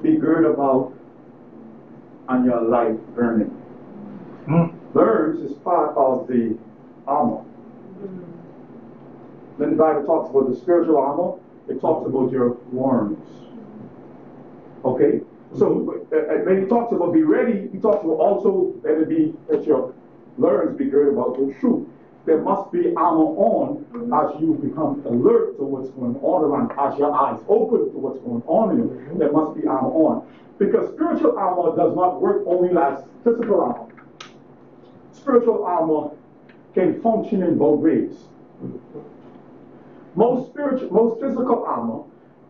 be 0.00 0.16
girt 0.16 0.44
about 0.44 0.92
and 2.28 2.44
your 2.44 2.62
light 2.62 3.16
burning. 3.16 3.50
Worms 4.94 5.40
is 5.40 5.56
part 5.58 5.96
of 5.96 6.28
the 6.28 6.56
armor. 7.08 7.44
Then 9.58 9.70
the 9.70 9.76
Bible 9.76 10.04
talks 10.04 10.30
about 10.30 10.48
the 10.48 10.56
spiritual 10.56 10.98
armor, 10.98 11.38
it 11.68 11.80
talks 11.80 12.06
about 12.06 12.32
your 12.32 12.50
worms. 12.72 13.18
Okay? 14.84 15.20
So 15.56 16.06
uh, 16.12 16.16
uh, 16.16 16.38
when 16.44 16.62
he 16.62 16.68
talks 16.68 16.92
about 16.92 17.12
be 17.12 17.22
ready, 17.22 17.68
he 17.72 17.78
talks 17.78 18.04
about 18.04 18.18
also 18.18 18.74
that 18.82 19.00
it 19.00 19.08
be 19.08 19.34
that 19.48 19.66
your 19.66 19.94
loins 20.38 20.76
be 20.76 20.86
girded 20.86 21.14
about 21.14 21.36
the 21.36 21.54
truth. 21.60 21.86
There 22.24 22.40
must 22.40 22.72
be 22.72 22.94
armor 22.96 23.34
on 23.36 23.84
as 24.14 24.40
you 24.40 24.54
become 24.54 25.02
alert 25.06 25.56
to 25.58 25.64
what's 25.64 25.90
going 25.90 26.16
on 26.22 26.44
around, 26.44 26.72
as 26.78 26.98
your 26.98 27.12
eyes 27.12 27.40
open 27.48 27.92
to 27.92 27.98
what's 27.98 28.20
going 28.20 28.42
on 28.46 28.70
in 28.70 28.78
you. 28.78 29.18
There 29.18 29.32
must 29.32 29.60
be 29.60 29.66
armor 29.66 29.90
on. 29.90 30.26
Because 30.58 30.94
spiritual 30.94 31.36
armor 31.36 31.76
does 31.76 31.94
not 31.96 32.20
work 32.20 32.44
only 32.46 32.70
as 32.78 33.04
physical 33.24 33.60
armor. 33.60 33.92
Spiritual 35.12 35.64
armor 35.64 36.10
can 36.74 37.02
function 37.02 37.42
in 37.42 37.58
both 37.58 37.80
ways. 37.80 38.14
Most 40.14 40.50
spiritual, 40.50 40.90
most 40.90 41.20
physical 41.20 41.64
armor 41.64 42.02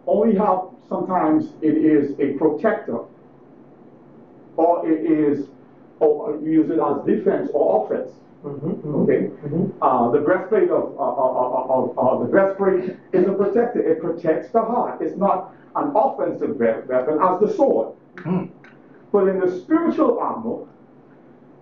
only 0.07 0.37
have 0.37 0.69
sometimes 0.89 1.51
it 1.63 1.77
is 1.77 2.19
a 2.19 2.37
protector, 2.39 2.99
or 4.57 4.89
it 4.89 5.11
is, 5.11 5.47
or 6.01 6.39
you 6.43 6.51
use 6.53 6.71
it 6.71 6.79
as 6.79 7.05
defense 7.07 7.51
or 7.55 7.87
offense. 7.87 8.11
Okay, 8.45 9.31
uh, 9.81 10.11
the 10.11 10.19
breastplate 10.19 10.69
of, 10.69 10.97
uh, 10.99 11.03
uh, 11.03 11.31
uh, 11.39 11.95
uh, 11.95 12.01
uh, 12.01 12.19
the 12.19 12.25
breastplate 12.25 12.97
is 13.13 13.29
a 13.29 13.33
protector. 13.33 13.81
It 13.81 14.01
protects 14.01 14.51
the 14.51 14.61
heart. 14.61 15.01
It's 15.01 15.17
not 15.17 15.55
an 15.77 15.93
offensive 15.95 16.57
weapon 16.57 17.19
as 17.23 17.41
the 17.41 17.53
sword. 17.55 17.95
But 19.13 19.29
in 19.29 19.39
the 19.39 19.61
spiritual 19.61 20.19
armor, 20.19 20.67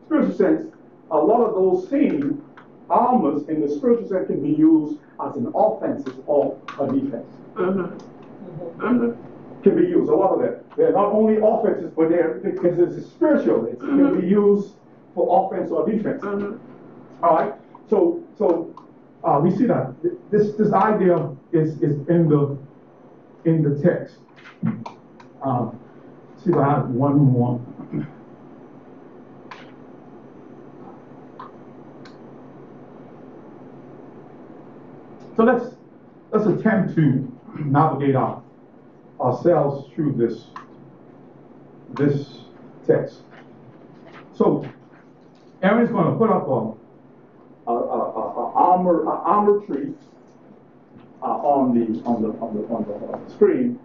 spiritual 0.06 0.34
sense, 0.36 0.72
a 1.10 1.18
lot 1.18 1.42
of 1.42 1.54
those 1.54 1.90
same 1.90 2.42
armors 2.88 3.46
in 3.48 3.60
the 3.60 3.68
spiritual 3.68 4.08
sense 4.08 4.28
can 4.28 4.42
be 4.42 4.52
used 4.52 4.98
as 5.26 5.36
an 5.36 5.52
offensive 5.54 6.16
or 6.26 6.58
a 6.80 6.86
defense. 6.86 7.26
Mm-hmm. 7.54 7.80
Mm-hmm. 7.80 8.80
Mm-hmm. 8.80 9.62
Can 9.62 9.76
be 9.76 9.82
used, 9.82 10.10
a 10.10 10.14
lot 10.14 10.34
of 10.34 10.40
them. 10.40 10.64
They're 10.76 10.92
not 10.92 11.12
only 11.12 11.36
offenses, 11.42 11.92
but 11.94 12.08
they're, 12.08 12.34
because 12.34 12.78
it's 12.78 13.06
spiritual, 13.10 13.66
it 13.66 13.78
can 13.78 14.20
be 14.20 14.26
used 14.26 14.74
for 15.14 15.46
offense 15.46 15.70
or 15.70 15.86
defense. 15.88 16.22
All 17.22 17.36
right, 17.36 17.52
so, 17.90 18.22
so, 18.38 18.74
uh, 19.22 19.38
we 19.42 19.50
see 19.50 19.66
that, 19.66 19.94
this, 20.30 20.52
this 20.56 20.72
idea 20.72 21.30
is, 21.52 21.74
is 21.82 21.98
in 22.08 22.28
the, 22.28 22.56
in 23.44 23.62
the 23.62 23.82
text. 23.82 24.16
Um, 25.42 25.78
see 26.42 26.50
if 26.50 26.56
I 26.56 26.70
have 26.70 26.88
one 26.88 27.18
more. 27.18 27.60
So 35.40 35.46
let's, 35.46 35.74
let's 36.32 36.44
attempt 36.44 36.94
to 36.96 37.26
navigate 37.64 38.14
our, 38.14 38.42
ourselves 39.18 39.90
through 39.94 40.12
this, 40.12 40.48
this 41.94 42.40
text. 42.86 43.22
So, 44.34 44.68
Aaron's 45.62 45.90
gonna 45.92 46.14
put 46.18 46.28
up 46.28 46.46
a, 46.46 46.76
a, 47.70 47.72
a, 47.72 47.72
a 47.72 48.52
armor, 48.54 49.04
a 49.04 49.08
armor 49.08 49.64
tree, 49.64 49.94
uh, 51.22 51.24
on 51.24 51.72
the, 51.72 52.02
on 52.02 52.20
the, 52.20 52.28
on 52.28 52.54
the, 52.54 52.62
on 52.68 52.84
the, 52.84 52.92
on 53.06 53.24
the 53.24 53.30
screen. 53.32 53.80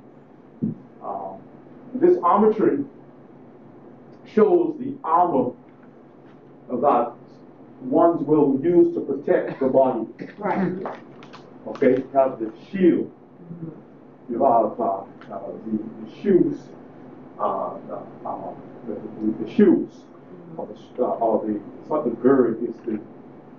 Um, 1.02 1.42
This 1.94 2.18
armor 2.22 2.52
tree 2.52 2.84
shows 4.26 4.76
the 4.78 4.94
armor 5.06 5.54
that 6.70 7.14
ones 7.80 8.22
will 8.28 8.60
use 8.62 8.94
to 8.96 9.00
protect 9.00 9.62
the 9.62 9.68
body. 9.68 10.06
Right. 10.38 10.84
Okay, 11.68 11.98
you 11.98 12.10
have 12.14 12.40
the 12.40 12.52
shield. 12.72 13.12
You 14.30 14.44
have, 14.44 14.80
uh, 14.80 15.04
uh, 15.32 15.52
the, 15.66 15.80
the 16.06 16.22
shoes, 16.22 16.60
uh, 17.40 17.44
uh, 17.44 18.02
uh, 18.26 18.54
the, 18.88 18.94
the, 18.94 19.46
the 19.46 19.52
shoes, 19.56 19.90
or 20.58 20.68
the, 20.68 21.04
uh, 21.04 21.08
or 21.08 21.46
the, 21.46 21.62
it's 21.80 21.90
not 21.90 22.06
the 22.06 22.12
gird, 22.12 22.58
it's 22.64 22.80
the, 22.80 23.00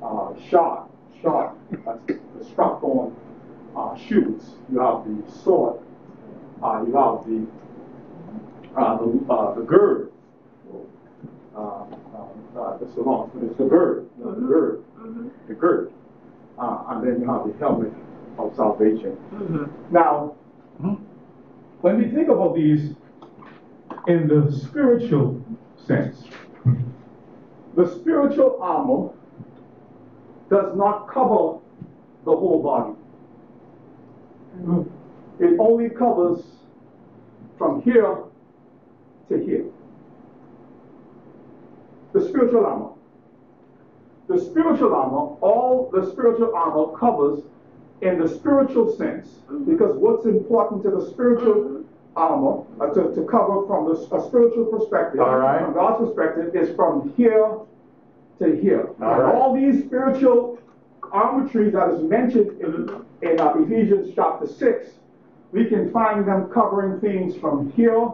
uh, 0.05 0.35
shot, 0.49 0.91
shot, 1.23 1.57
that's 1.71 2.07
the 2.07 2.45
strap 2.45 2.83
on, 2.83 3.15
uh, 3.77 3.97
shoes. 3.97 4.43
You 4.73 4.81
have 4.81 5.05
the 5.05 5.33
sword, 5.45 5.81
uh, 6.63 6.83
you 6.87 6.95
have 6.95 7.25
the, 7.27 7.47
uh, 8.77 8.97
the, 8.99 9.33
uh, 9.33 9.55
the 9.55 9.63
gird. 9.63 10.13
Uh, 11.57 11.61
uh, 11.61 12.61
uh, 12.61 12.79
it's 12.83 12.95
the 12.95 13.03
long, 13.03 13.31
it's 13.43 13.57
the 13.57 13.65
gird, 13.65 14.09
no, 14.19 14.35
the 14.35 14.47
gird, 14.47 14.85
the 15.49 15.55
gird. 15.55 15.93
Uh, 16.59 16.85
and 16.89 17.07
then 17.07 17.21
you 17.21 17.31
have 17.31 17.47
the 17.47 17.55
helmet 17.59 17.93
of 18.39 18.55
salvation. 18.57 19.17
Mm-hmm. 19.33 19.93
Now, 19.93 20.37
hmm? 20.81 20.95
when 21.81 21.99
we 21.99 22.09
think 22.09 22.29
about 22.29 22.55
these 22.55 22.95
in 24.07 24.29
the 24.29 24.51
spiritual 24.53 25.45
sense, 25.87 26.25
the 27.77 27.95
spiritual 28.01 28.59
armor 28.61 29.11
does 30.49 30.77
not 30.77 31.09
cover 31.09 31.59
the 32.25 32.31
whole 32.31 32.63
body. 32.63 32.95
Mm-hmm. 34.59 35.45
It 35.45 35.59
only 35.61 35.91
covers 35.91 36.43
from 37.59 37.83
here 37.83 38.25
to 39.29 39.45
here. 39.45 39.67
The 42.15 42.29
spiritual 42.29 42.65
armor. 42.65 42.96
The 44.29 44.41
spiritual 44.41 44.95
armor, 44.95 45.37
all 45.41 45.91
the 45.93 46.11
spiritual 46.11 46.55
armor 46.55 46.97
covers 46.99 47.45
in 48.03 48.19
the 48.21 48.29
spiritual 48.29 48.95
sense, 48.97 49.29
because 49.67 49.97
what's 49.97 50.27
important 50.27 50.83
to 50.83 50.91
the 50.91 51.11
spiritual 51.11 51.85
armor, 52.17 52.65
uh, 52.81 52.93
to, 52.95 53.15
to 53.15 53.23
cover 53.27 53.67
from 53.67 53.87
the, 53.87 54.17
a 54.17 54.27
spiritual 54.29 54.67
perspective, 54.67 55.21
All 55.21 55.37
right. 55.39 55.63
from 55.63 55.75
God's 55.75 56.07
perspective, 56.07 56.55
is 56.57 56.75
from 56.75 57.13
here 57.17 57.59
to 58.39 58.57
here. 58.61 58.89
All 59.01 59.21
right. 59.21 59.35
all 59.35 59.55
these 59.55 59.85
spiritual 59.85 60.59
armor 61.13 61.49
trees 61.49 61.73
that 61.73 61.91
is 61.91 62.03
mentioned 62.03 62.61
in, 62.61 63.05
in 63.23 63.41
uh, 63.41 63.55
Ephesians 63.55 64.13
chapter 64.15 64.47
6, 64.47 64.91
we 65.53 65.67
can 65.67 65.91
find 65.93 66.27
them 66.27 66.51
covering 66.53 67.01
things 67.01 67.37
from 67.37 67.73
here 67.73 68.11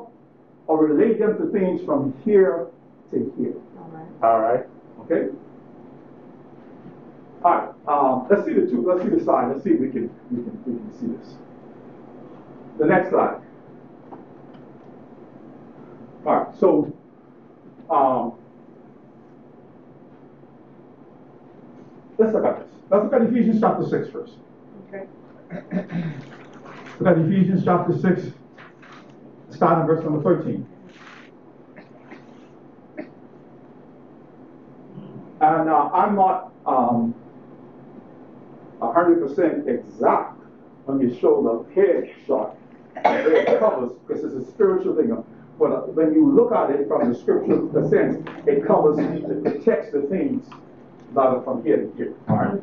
or 0.66 0.87
relate 0.87 1.19
them 1.19 1.37
to 1.38 1.50
things 1.50 1.85
from 1.85 2.14
here 2.25 2.69
to 3.11 3.33
here. 3.38 3.54
All 4.23 4.40
right. 4.40 4.64
Okay? 5.00 5.28
All 7.45 7.51
right, 7.53 7.69
um, 7.89 8.27
let's 8.31 8.45
see 8.45 8.53
the 8.53 8.67
two, 8.67 8.85
let's 8.87 9.03
see 9.03 9.09
the 9.09 9.25
side, 9.25 9.51
let's 9.51 9.65
see 9.65 9.71
if 9.71 9.81
we 9.81 9.91
can, 9.91 10.09
we 10.31 10.45
can, 10.45 10.63
we 10.65 10.79
can 10.79 10.93
see 11.01 11.07
this. 11.17 11.35
The 12.79 12.87
next 12.87 13.11
slide. 13.11 13.41
All 16.25 16.35
right, 16.37 16.57
so, 16.57 16.97
um, 17.91 18.35
let's 22.17 22.33
look 22.33 22.45
at 22.45 22.61
this. 22.61 22.69
Let's 22.91 23.05
look 23.05 23.13
at 23.15 23.23
Ephesians 23.23 23.61
chapter 23.61 23.89
six 23.89 24.09
first. 24.09 24.35
Okay. 24.87 25.07
Look 27.01 27.09
at 27.09 27.19
Ephesians 27.19 27.65
chapter 27.65 27.99
six, 27.99 28.31
starting 29.51 29.87
verse 29.87 30.05
number 30.05 30.23
thirteen. 30.23 30.67
And 35.41 35.69
uh, 35.69 35.91
I'm 35.93 36.15
not 36.15 36.53
um, 36.67 37.15
a 38.83 38.93
hundred 38.93 39.27
percent 39.27 39.69
exact 39.69 40.39
when 40.87 41.01
you 41.01 41.17
show 41.19 41.41
the 41.43 41.75
head 41.75 42.11
shot. 42.27 42.57
It 42.97 43.59
covers 43.59 43.93
because 44.07 44.25
it's 44.25 44.35
a 44.35 44.51
spiritual 44.51 44.97
thing. 44.97 45.25
But 45.59 45.95
when 45.95 46.12
you 46.12 46.31
look 46.31 46.53
at 46.53 46.71
it 46.71 46.89
from 46.89 47.11
the 47.11 47.19
scriptural 47.19 47.71
sense, 47.89 48.27
it 48.47 48.67
covers, 48.67 48.99
it 48.99 49.45
protects 49.45 49.93
the 49.93 50.03
things 50.03 50.49
that 51.15 51.21
are 51.21 51.43
from 51.43 51.62
here 51.62 51.77
to 51.77 51.97
here. 51.97 52.15
All 52.29 52.37
right. 52.37 52.61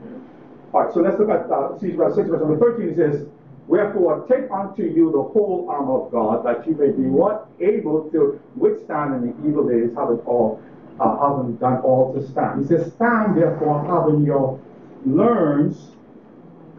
All 0.74 0.84
right. 0.84 0.94
So 0.94 1.00
let's 1.00 1.18
look 1.20 1.30
at 1.30 1.50
uh, 1.50 1.76
Ephesians 1.76 2.00
chapter 2.00 2.16
six, 2.16 2.30
verse 2.30 2.42
number 2.42 2.60
thirteen. 2.60 2.90
It 2.90 2.96
says, 2.96 3.28
"Wherefore 3.68 4.26
take 4.28 4.52
unto 4.52 4.84
you 4.84 5.12
the 5.12 5.22
whole 5.22 5.68
armor 5.70 6.02
of 6.02 6.12
God, 6.12 6.46
that 6.46 6.68
you 6.68 6.76
may 6.76 6.92
be 6.92 7.04
what 7.04 7.48
able 7.60 8.10
to 8.12 8.40
withstand 8.56 9.16
in 9.16 9.32
the 9.32 9.48
evil 9.48 9.68
days, 9.68 9.92
having 9.96 10.20
all, 10.26 10.62
uh, 11.00 11.18
having 11.18 11.56
done 11.58 11.80
all 11.82 12.14
to 12.14 12.28
stand." 12.28 12.62
He 12.62 12.68
says, 12.68 12.92
"Stand 12.94 13.38
therefore, 13.38 13.84
having 13.86 14.26
your 14.26 14.60
loins 15.06 15.96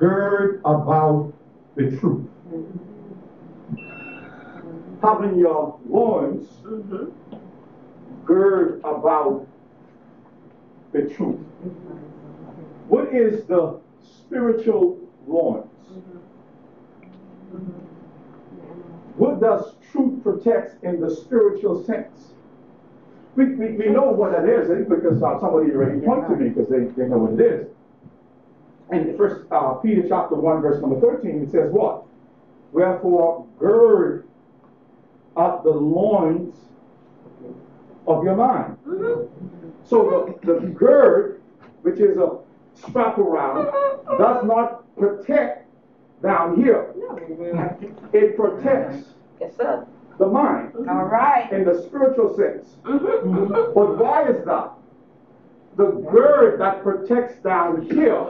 gird 0.01 0.61
about 0.65 1.35
the 1.77 1.97
truth." 1.99 2.27
having 5.03 5.37
your 5.39 5.79
loins 5.89 6.63
Mhm. 6.65 7.13
gird 8.25 8.81
about 8.85 9.47
the 10.93 11.03
truth. 11.07 11.41
What 12.89 13.15
is 13.15 13.47
the 13.47 13.81
spiritual 14.01 14.99
loins? 15.27 15.67
What 19.17 19.41
does 19.41 19.77
truth 19.93 20.23
protect 20.23 20.83
in 20.85 21.01
the 21.01 21.11
spiritual 21.11 21.83
sense? 21.85 22.35
We, 23.37 23.55
we, 23.55 23.77
we 23.77 23.89
know 23.89 24.11
what 24.11 24.33
that 24.33 24.49
is 24.49 24.71
eh, 24.71 24.85
because 24.89 25.23
uh, 25.23 25.39
somebody 25.41 25.73
already 25.73 26.01
pointed 26.05 26.29
to 26.29 26.37
me 26.37 26.49
because 26.51 26.69
they, 26.69 26.85
they 26.97 27.09
know 27.09 27.19
what 27.19 27.33
it 27.35 27.41
is. 27.41 27.69
And 28.91 29.17
first 29.17 29.51
uh, 29.53 29.75
Peter 29.75 30.03
chapter 30.09 30.35
1 30.35 30.63
verse 30.63 30.81
number 30.81 31.01
13 31.01 31.43
it 31.43 31.51
says 31.51 31.71
what? 31.73 32.05
Wherefore 32.73 33.47
gird 33.59 34.27
up 35.37 35.63
the 35.65 35.71
loins 35.71 36.55
of 38.07 38.25
your 38.25 38.35
mind. 38.37 38.77
So 39.85 40.37
the, 40.43 40.55
the 40.55 40.61
gird, 40.67 41.41
which 41.83 42.01
is 42.01 42.17
a 42.17 42.39
strap 42.75 43.19
around, 43.19 43.67
does 44.19 44.45
not 44.45 44.85
protect 44.97 45.69
down 46.23 46.57
here. 46.57 46.93
It 48.13 48.37
protects 48.37 49.15
Yes, 49.41 49.57
sir. 49.57 49.87
the 50.19 50.27
mind 50.27 50.73
All 50.89 51.05
right. 51.05 51.51
in 51.53 51.65
the 51.65 51.81
spiritual 51.83 52.37
sense. 52.37 52.77
Mhm. 52.85 53.75
But 53.75 53.97
why 53.99 54.29
is 54.29 54.45
that? 54.45 54.73
The 55.81 55.93
gird 56.13 56.61
that 56.61 56.83
protects 56.83 57.37
down 57.43 57.89
here, 57.91 58.27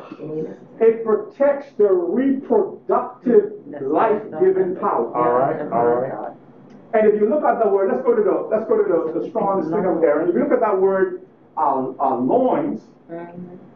it 0.79 1.05
protects 1.05 1.73
the 1.77 1.89
reproductive 1.91 3.55
life-giving 3.67 4.77
power. 4.77 5.13
All 5.17 5.33
right, 5.33 5.61
all 5.73 5.87
right. 5.87 6.33
And 6.95 7.13
if 7.13 7.21
you 7.21 7.29
look 7.29 7.43
at 7.43 7.61
the 7.61 7.69
word, 7.69 7.91
let's 7.91 8.05
go 8.05 8.15
to 8.15 8.23
the 8.23 8.47
let's 8.49 8.69
go 8.69 8.77
to 8.77 8.85
the, 8.85 9.19
the 9.19 9.29
strongest 9.31 9.73
thing 9.73 9.85
of 9.85 10.01
there. 10.01 10.21
And 10.21 10.29
if 10.29 10.37
you 10.37 10.43
look 10.43 10.53
at 10.53 10.61
that 10.61 10.81
word 10.81 11.27
uh, 11.57 11.93
uh, 11.99 12.15
loins, 12.15 12.83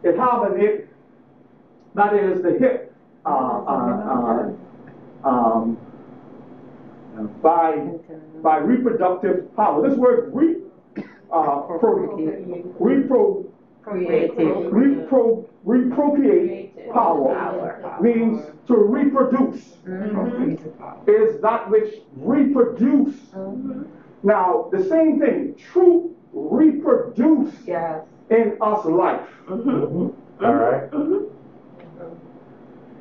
it 0.03 0.17
have 0.17 0.53
in 0.53 0.61
it 0.61 0.87
that 1.95 2.13
is 2.13 2.41
the 2.43 2.57
hip. 2.57 2.95
Uh, 3.25 3.29
uh, 3.29 4.53
uh, 5.25 5.27
um, 5.27 5.77
by 7.41 7.75
by 8.41 8.57
reproductive 8.57 9.53
power. 9.57 9.85
This 9.85 9.97
word 9.97 10.33
re, 10.33 10.61
uh, 11.29 11.61
pro, 13.85 13.93
repro, 13.93 14.69
repro, 14.71 15.45
reprocreate 15.65 16.91
power 16.93 17.99
means 18.01 18.45
to 18.67 18.75
reproduce. 18.75 19.61
Mm-hmm. 19.87 21.09
Is 21.09 21.39
that 21.41 21.69
which 21.69 22.01
reproduce. 22.15 23.15
Mm-hmm. 23.33 23.83
Now, 24.23 24.69
the 24.71 24.83
same 24.83 25.19
thing, 25.19 25.55
truth 25.71 26.11
reproduce 26.33 27.53
Yes. 27.65 28.01
in 28.29 28.57
us 28.61 28.85
life. 28.85 29.27
Mm-hmm. 29.47 30.43
All 30.45 30.53
right. 30.55 30.89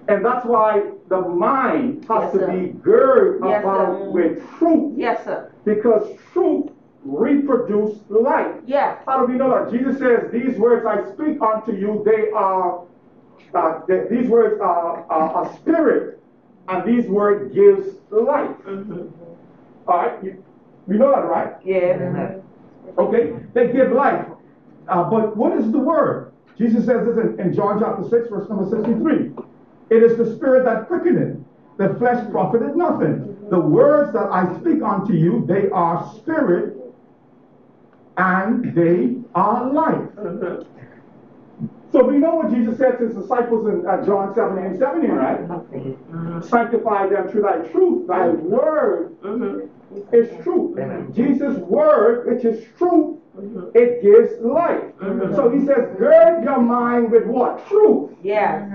And 0.06 0.22
that's 0.24 0.44
why 0.44 0.90
the 1.08 1.20
mind 1.22 2.04
has 2.10 2.24
Yes, 2.24 2.32
to 2.34 2.38
sir. 2.40 2.52
be 2.52 2.66
girded 2.80 3.40
Yes, 3.48 3.62
about 3.64 3.98
sir. 3.98 4.10
with 4.10 4.50
truth 4.58 4.92
Yes, 4.98 5.24
sir. 5.24 5.50
because 5.64 6.06
truth 6.34 6.70
reproduces 7.04 8.00
life. 8.10 8.54
Yes. 8.66 8.98
How 9.06 9.24
do 9.24 9.32
we 9.32 9.38
know 9.38 9.50
that? 9.50 9.70
Jesus 9.72 9.98
says, 9.98 10.30
These 10.32 10.58
words 10.58 10.86
I 10.86 11.04
speak 11.12 11.40
unto 11.42 11.72
you, 11.72 12.02
they 12.04 12.30
are, 12.30 12.82
uh, 13.54 13.80
th- 13.86 14.08
these 14.10 14.28
words 14.28 14.60
are, 14.60 15.04
are 15.10 15.44
a 15.44 15.54
spirit, 15.56 16.20
and 16.68 16.84
these 16.84 17.06
words 17.08 17.54
gives 17.54 17.96
life. 18.10 18.56
Mhm. 18.66 19.10
All 19.86 19.96
right? 19.98 20.24
You, 20.24 20.42
we 20.86 20.96
know 20.96 21.10
that, 21.10 21.26
right? 21.26 21.54
Yeah. 21.64 22.36
Okay? 22.98 23.34
They 23.52 23.72
give 23.72 23.92
life. 23.92 24.26
Uh, 24.88 25.04
but 25.10 25.36
what 25.36 25.56
is 25.58 25.70
the 25.72 25.78
word? 25.78 26.32
Jesus 26.58 26.86
says 26.86 27.06
this 27.06 27.16
in, 27.16 27.40
in 27.40 27.54
John 27.54 27.80
chapter 27.80 28.02
6, 28.08 28.28
verse 28.28 28.48
number 28.48 28.68
63. 28.68 29.32
It 29.90 30.02
is 30.02 30.16
the 30.16 30.34
spirit 30.36 30.64
that 30.64 30.88
quickeneth, 30.88 31.38
the 31.76 31.94
flesh 31.94 32.24
profited 32.30 32.76
nothing. 32.76 33.36
The 33.50 33.58
words 33.60 34.12
that 34.14 34.30
I 34.30 34.58
speak 34.60 34.82
unto 34.82 35.12
you, 35.12 35.44
they 35.46 35.68
are 35.70 36.10
spirit 36.16 36.76
and 38.16 38.74
they 38.74 39.16
are 39.34 39.72
life. 39.72 40.08
So 41.92 42.02
we 42.02 42.18
know 42.18 42.34
what 42.34 42.50
Jesus 42.52 42.76
said 42.76 42.98
to 42.98 43.06
his 43.06 43.14
disciples 43.14 43.68
in 43.68 43.86
uh, 43.86 44.04
John 44.04 44.34
17 44.34 44.64
and 44.64 44.76
17, 44.76 45.10
right? 45.12 45.46
Mm-hmm. 45.46 46.40
Sanctify 46.42 47.06
them 47.08 47.28
through 47.28 47.42
thy 47.42 47.58
truth. 47.68 48.08
Thy 48.08 48.26
mm-hmm. 48.30 48.50
word 48.50 49.16
Mhm. 49.22 49.68
is 50.12 50.28
truth. 50.42 50.76
Amen. 50.76 51.12
Jesus' 51.14 51.56
word, 51.58 52.26
which 52.26 52.44
is 52.44 52.64
truth, 52.76 53.18
mm-hmm. 53.38 53.68
it 53.76 54.02
gives 54.02 54.32
life. 54.40 54.82
So 55.36 55.48
he 55.50 55.60
says, 55.64 55.96
gird 55.96 56.42
your 56.42 56.60
mind 56.60 57.12
with 57.12 57.26
what? 57.26 57.64
Truth. 57.68 58.10
Yes. 58.24 58.68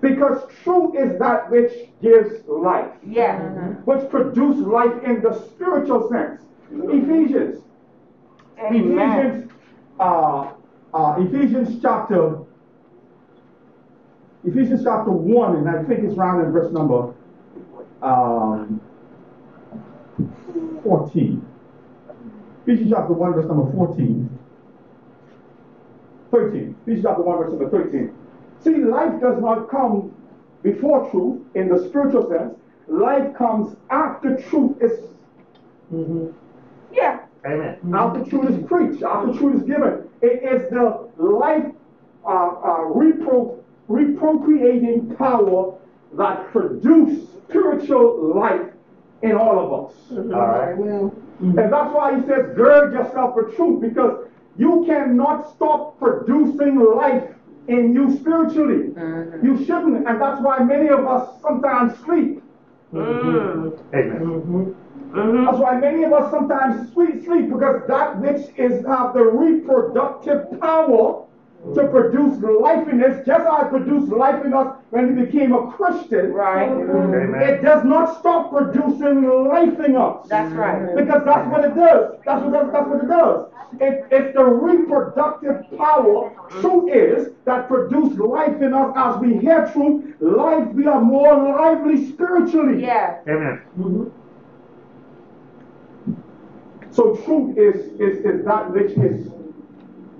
Because 0.00 0.42
truth 0.64 0.96
is 0.98 1.20
that 1.20 1.48
which 1.52 1.72
gives 2.02 2.44
life, 2.48 2.90
Yeah. 3.06 3.38
which 3.84 4.10
produces 4.10 4.66
life 4.66 5.00
in 5.04 5.22
the 5.22 5.34
spiritual 5.50 6.08
sense. 6.08 6.42
Ephesians. 6.72 7.62
Amen. 8.62 8.98
Ephesians, 8.98 9.52
uh, 9.98 10.52
uh, 10.92 11.16
Ephesians 11.18 11.80
chapter, 11.82 12.38
Ephesians 14.44 14.82
chapter 14.84 15.10
1, 15.10 15.56
and 15.56 15.68
I 15.68 15.82
think 15.84 16.04
it's 16.04 16.16
around 16.16 16.44
in 16.44 16.52
verse 16.52 16.72
number 16.72 17.14
um, 18.02 18.80
14. 20.82 21.46
Ephesians 22.66 22.90
chapter 22.90 23.12
1, 23.12 23.32
verse 23.32 23.46
number 23.46 23.72
14. 23.72 24.38
13. 26.30 26.76
Ephesians 26.82 27.04
chapter 27.04 27.22
1, 27.22 27.38
verse 27.38 27.50
number 27.50 27.70
13. 27.70 28.14
See, 28.62 28.76
life 28.76 29.20
does 29.20 29.40
not 29.40 29.70
come 29.70 30.14
before 30.62 31.10
truth 31.10 31.40
in 31.54 31.68
the 31.68 31.88
spiritual 31.88 32.28
sense. 32.28 32.54
Life 32.88 33.34
comes 33.34 33.76
after 33.90 34.36
truth 34.42 34.76
is 34.82 34.98
Yeah. 35.90 36.32
Amen. 37.46 37.78
after 37.94 38.24
truth 38.24 38.50
is 38.50 38.66
preached, 38.66 39.02
after 39.02 39.32
truth 39.38 39.62
is 39.62 39.68
given. 39.68 40.08
It 40.22 40.42
is 40.44 40.68
the 40.70 41.08
life 41.16 41.64
uh, 42.24 42.28
uh, 42.28 42.78
repro, 42.92 43.62
reprocreating 43.88 45.16
power 45.16 45.78
that 46.18 46.50
produces 46.52 47.28
spiritual 47.48 48.34
life 48.36 48.68
in 49.22 49.32
all 49.32 49.58
of 49.58 49.90
us. 49.90 49.94
All 50.10 50.28
right. 50.28 50.76
And 51.40 51.72
that's 51.72 51.94
why 51.94 52.20
he 52.20 52.26
says, 52.26 52.54
gird 52.54 52.92
yourself 52.92 53.34
for 53.34 53.50
truth, 53.52 53.80
because 53.80 54.26
you 54.56 54.84
cannot 54.86 55.50
stop 55.54 55.98
producing 55.98 56.78
life 56.78 57.24
in 57.68 57.94
you 57.94 58.14
spiritually. 58.18 58.92
You 59.42 59.64
shouldn't, 59.64 60.06
and 60.06 60.20
that's 60.20 60.40
why 60.42 60.58
many 60.58 60.88
of 60.88 61.06
us 61.06 61.40
sometimes 61.40 61.98
sleep. 62.00 62.42
Mm. 62.92 63.78
Amen. 63.94 64.74
Mhm. 65.12 65.44
That's 65.44 65.58
why 65.58 65.76
many 65.76 66.04
of 66.04 66.12
us 66.12 66.30
sometimes 66.30 66.92
sleep, 66.92 67.24
sleep 67.24 67.50
because 67.50 67.82
that 67.88 68.20
which 68.20 68.42
is 68.56 68.84
have 68.86 69.12
the 69.14 69.24
reproductive 69.24 70.60
power 70.60 71.24
to 71.74 71.88
produce 71.88 72.38
life 72.40 72.88
in 72.88 73.02
us, 73.02 73.24
just 73.26 73.46
as 73.46 73.66
it 73.66 73.70
produced 73.70 74.10
life 74.10 74.44
in 74.44 74.54
us 74.54 74.76
when 74.90 75.14
we 75.14 75.24
became 75.24 75.52
a 75.52 75.66
Christian. 75.72 76.32
Right. 76.32 76.70
Amen. 76.70 77.42
It 77.42 77.62
does 77.62 77.84
not 77.84 78.18
stop 78.18 78.50
producing 78.50 79.24
life 79.46 79.78
in 79.80 79.94
us. 79.96 80.26
That's 80.28 80.54
right. 80.54 80.94
Because 80.96 81.22
that's 81.24 81.46
what 81.48 81.64
it 81.64 81.74
does. 81.74 82.16
That's 82.24 82.42
what 82.42 82.52
that's, 82.52 82.72
that's 82.72 82.88
what 82.88 83.04
it 83.04 83.08
does. 83.08 83.46
It, 83.78 84.04
it's 84.10 84.34
the 84.34 84.44
reproductive 84.44 85.64
power. 85.76 86.32
Truth 86.60 86.90
is 86.92 87.32
that 87.44 87.68
produce 87.68 88.16
life 88.18 88.60
in 88.62 88.72
us 88.72 88.92
as 88.96 89.20
we 89.20 89.36
hear 89.36 89.68
truth. 89.72 90.16
Life, 90.20 90.68
we 90.72 90.86
are 90.86 91.00
more 91.00 91.34
lively 91.34 92.06
spiritually. 92.06 92.82
Yes. 92.82 93.20
Amen. 93.28 94.10
So 96.92 97.14
truth 97.24 97.56
is 97.56 97.86
is, 98.00 98.24
is 98.24 98.44
that 98.44 98.70
which 98.72 98.92
is 98.92 99.26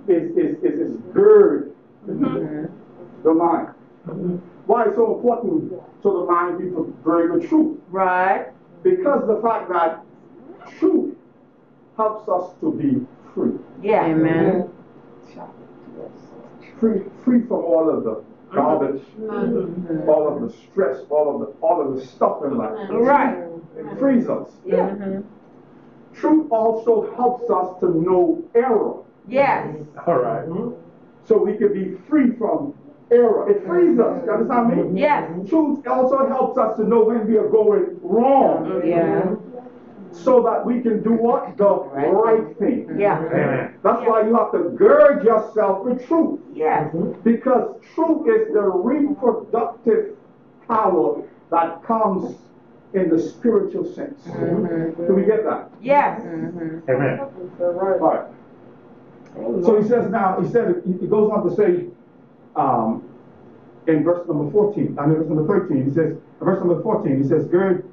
is 0.09 0.37
is 0.37 0.57
is, 0.63 0.81
is 0.81 0.97
gird 1.13 1.75
mm-hmm. 2.07 2.67
the 3.23 3.35
mind. 3.35 3.75
Why 4.67 4.85
it's 4.85 4.97
so 4.97 5.17
important 5.17 5.73
to 6.03 6.13
the 6.13 6.25
mind 6.31 6.59
be 6.59 6.65
gird 7.05 7.33
with 7.33 7.49
truth? 7.49 7.79
Right. 7.91 8.49
Because 8.83 9.27
the 9.27 9.41
fact 9.43 9.69
that 9.71 10.05
truth 10.79 11.17
helps 11.97 12.29
us 12.29 12.53
to 12.61 12.73
be 12.73 13.07
free. 13.35 13.59
Yeah. 13.83 14.07
Amen. 14.07 14.71
Free 16.79 17.03
free 17.25 17.41
from 17.43 17.53
all 17.53 17.91
of 17.91 18.05
the 18.05 18.25
garbage, 18.55 19.03
mm-hmm. 19.19 20.09
all 20.09 20.35
of 20.35 20.41
the 20.41 20.57
stress, 20.57 21.01
all 21.11 21.35
of 21.35 21.41
the 21.41 21.47
all 21.61 21.87
of 21.87 21.97
the 21.97 22.07
stuff 22.07 22.43
in 22.45 22.57
life. 22.57 22.89
Right. 22.91 23.37
It 23.77 23.99
frees 23.99 24.29
us. 24.29 24.49
Yeah. 24.65 24.91
Mm-hmm. 24.91 25.40
Truth 26.21 26.53
also 26.53 27.15
helps 27.17 27.51
us 27.51 27.81
to 27.81 27.89
know 28.01 28.43
error. 28.55 29.03
Yes. 29.29 29.77
All 30.07 30.19
right. 30.19 30.45
Hmm? 30.45 30.71
so 31.31 31.39
we 31.39 31.57
can 31.57 31.73
be 31.73 31.97
free 32.09 32.33
from 32.37 32.75
error. 33.11 33.49
It 33.49 33.65
frees 33.65 33.99
us. 34.01 34.23
You 34.25 34.33
understand 34.33 34.69
me? 34.69 34.75
Mm-hmm. 34.83 34.97
Yes. 34.97 35.49
Truth 35.49 35.87
also 35.87 36.27
helps 36.27 36.59
us 36.59 36.77
to 36.77 36.85
know 36.85 37.05
when 37.05 37.27
we 37.27 37.37
are 37.37 37.49
going 37.49 37.99
wrong. 38.03 38.83
Yeah. 38.85 39.37
so 40.13 40.43
that 40.43 40.67
we 40.67 40.81
can 40.81 41.05
do 41.05 41.13
what? 41.13 41.57
The 41.57 41.69
right 41.69 42.59
thing. 42.59 42.99
Yeah, 42.99 43.21
Amen. 43.21 43.75
That's 43.85 44.03
why 44.09 44.27
you 44.27 44.35
have 44.35 44.51
to 44.53 44.71
gird 44.71 45.23
yourself 45.23 45.85
with 45.85 46.05
truth. 46.09 46.41
yes. 46.53 46.93
Mm-hmm. 46.93 47.21
Because 47.23 47.81
truth 47.95 48.27
is 48.27 48.53
the 48.53 48.63
reproductive 48.63 50.17
power 50.67 51.23
that 51.53 51.85
comes 51.85 52.37
in 52.93 53.09
the 53.09 53.19
spiritual 53.21 53.85
sense. 53.85 54.25
Do 54.25 55.15
we 55.15 55.25
get 55.25 55.45
that? 55.45 55.71
Yes. 55.81 56.21
Amen. 56.23 56.83
All 57.61 57.73
right. 57.99 58.27
So 59.65 59.81
he 59.81 59.89
says 59.89 60.11
now, 60.11 60.41
he 60.41 60.51
said, 60.51 60.83
he 60.85 61.07
goes 61.07 61.31
on 61.31 61.49
to 61.49 61.55
say, 61.55 61.87
um, 62.57 63.09
in 63.87 64.03
verse 64.03 64.27
number 64.27 64.51
14, 64.51 64.99
I 64.99 65.07
mean, 65.07 65.19
verse 65.19 65.29
number 65.29 65.47
13, 65.47 65.85
he 65.89 65.95
says, 65.95 66.17
verse 66.41 66.59
number 66.59 66.83
14, 66.83 67.23
he 67.23 67.29
says, 67.29 67.47
gird, 67.47 67.89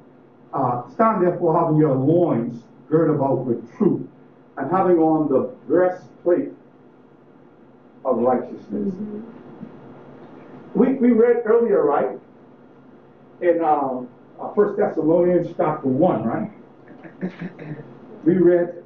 uh, 0.52 0.88
stand 0.90 1.22
therefore 1.22 1.58
having 1.58 1.76
your 1.76 1.94
loins 1.94 2.64
girt 2.88 3.10
about 3.10 3.44
with 3.44 3.76
truth, 3.76 4.08
and 4.56 4.70
having 4.70 4.98
on 4.98 5.28
the 5.28 5.54
breastplate 5.66 6.50
of 8.04 8.18
righteousness. 8.18 8.94
We, 10.74 10.94
we 10.94 11.12
read 11.12 11.42
earlier, 11.44 11.82
right, 11.84 12.18
in 13.40 13.62
um, 13.62 14.08
uh, 14.40 14.48
1 14.48 14.76
Thessalonians 14.76 15.48
chapter 15.56 15.88
1, 15.88 16.24
right? 16.24 16.50
We 18.24 18.36
read 18.36 18.84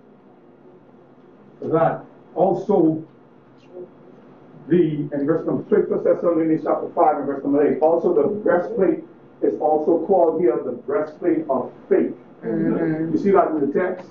that 1.63 2.05
also 2.35 3.05
the, 4.69 5.09
in 5.13 5.27
verse 5.27 5.47
number 5.47 5.65
6, 5.69 5.91
1 5.91 6.05
Thessalonians 6.05 6.63
chapter 6.65 6.89
5 6.95 7.17
and 7.17 7.27
verse 7.27 7.43
number 7.43 7.77
8, 7.77 7.81
also 7.81 8.15
the 8.15 8.29
breastplate 8.29 9.05
is 9.43 9.61
also 9.61 10.05
called 10.07 10.41
here 10.41 10.59
the 10.65 10.73
breastplate 10.73 11.45
of 11.51 11.73
faith. 11.89 12.15
You 12.43 13.19
see 13.23 13.31
that 13.31 13.49
in 13.51 13.61
the 13.61 13.73
text? 13.73 14.09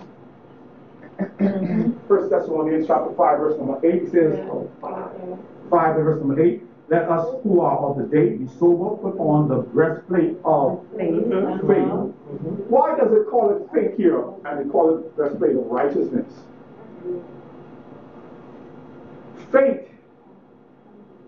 1 2.08 2.30
Thessalonians 2.30 2.88
chapter 2.88 3.13
5 3.15 3.39
verse 3.39 3.58
number 3.58 3.80
8 3.86 4.12
says, 4.12 4.39
5 4.82 5.95
and 5.95 6.04
verse 6.04 6.19
number 6.19 6.41
8, 6.41 6.63
let 6.91 7.10
us 7.10 7.25
who 7.43 7.62
are 7.62 7.77
of 7.77 7.97
the 7.97 8.04
day 8.04 8.36
be 8.36 8.47
sober, 8.60 8.97
put 8.97 9.17
on 9.17 9.47
the 9.47 9.56
breastplate 9.56 10.36
of 10.43 10.86
faith. 10.97 11.23
Uh-huh. 11.32 11.58
Why 12.67 12.97
does 12.97 13.13
it 13.13 13.30
call 13.30 13.56
it 13.56 13.69
faith 13.73 13.95
here 13.95 14.21
and 14.43 14.60
it 14.60 14.71
call 14.73 14.97
it 14.97 15.15
breastplate 15.15 15.56
of 15.56 15.67
righteousness? 15.67 16.27
Faith 19.54 19.88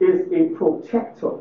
is 0.02 0.30
a 0.34 0.54
protector. 0.58 1.40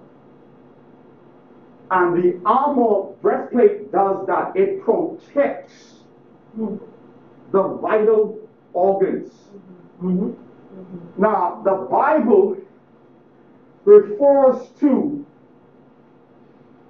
And 1.90 2.22
the 2.22 2.40
armor 2.46 3.12
breastplate 3.22 3.90
does 3.90 4.24
that. 4.28 4.56
It 4.56 4.84
protects 4.84 5.94
the 6.56 7.78
vital 7.82 8.38
organs. 8.72 9.32
Mm-hmm. 10.00 11.20
Now, 11.20 11.60
the 11.64 11.88
Bible 11.90 12.56
refers 13.84 14.68
to 14.80 15.26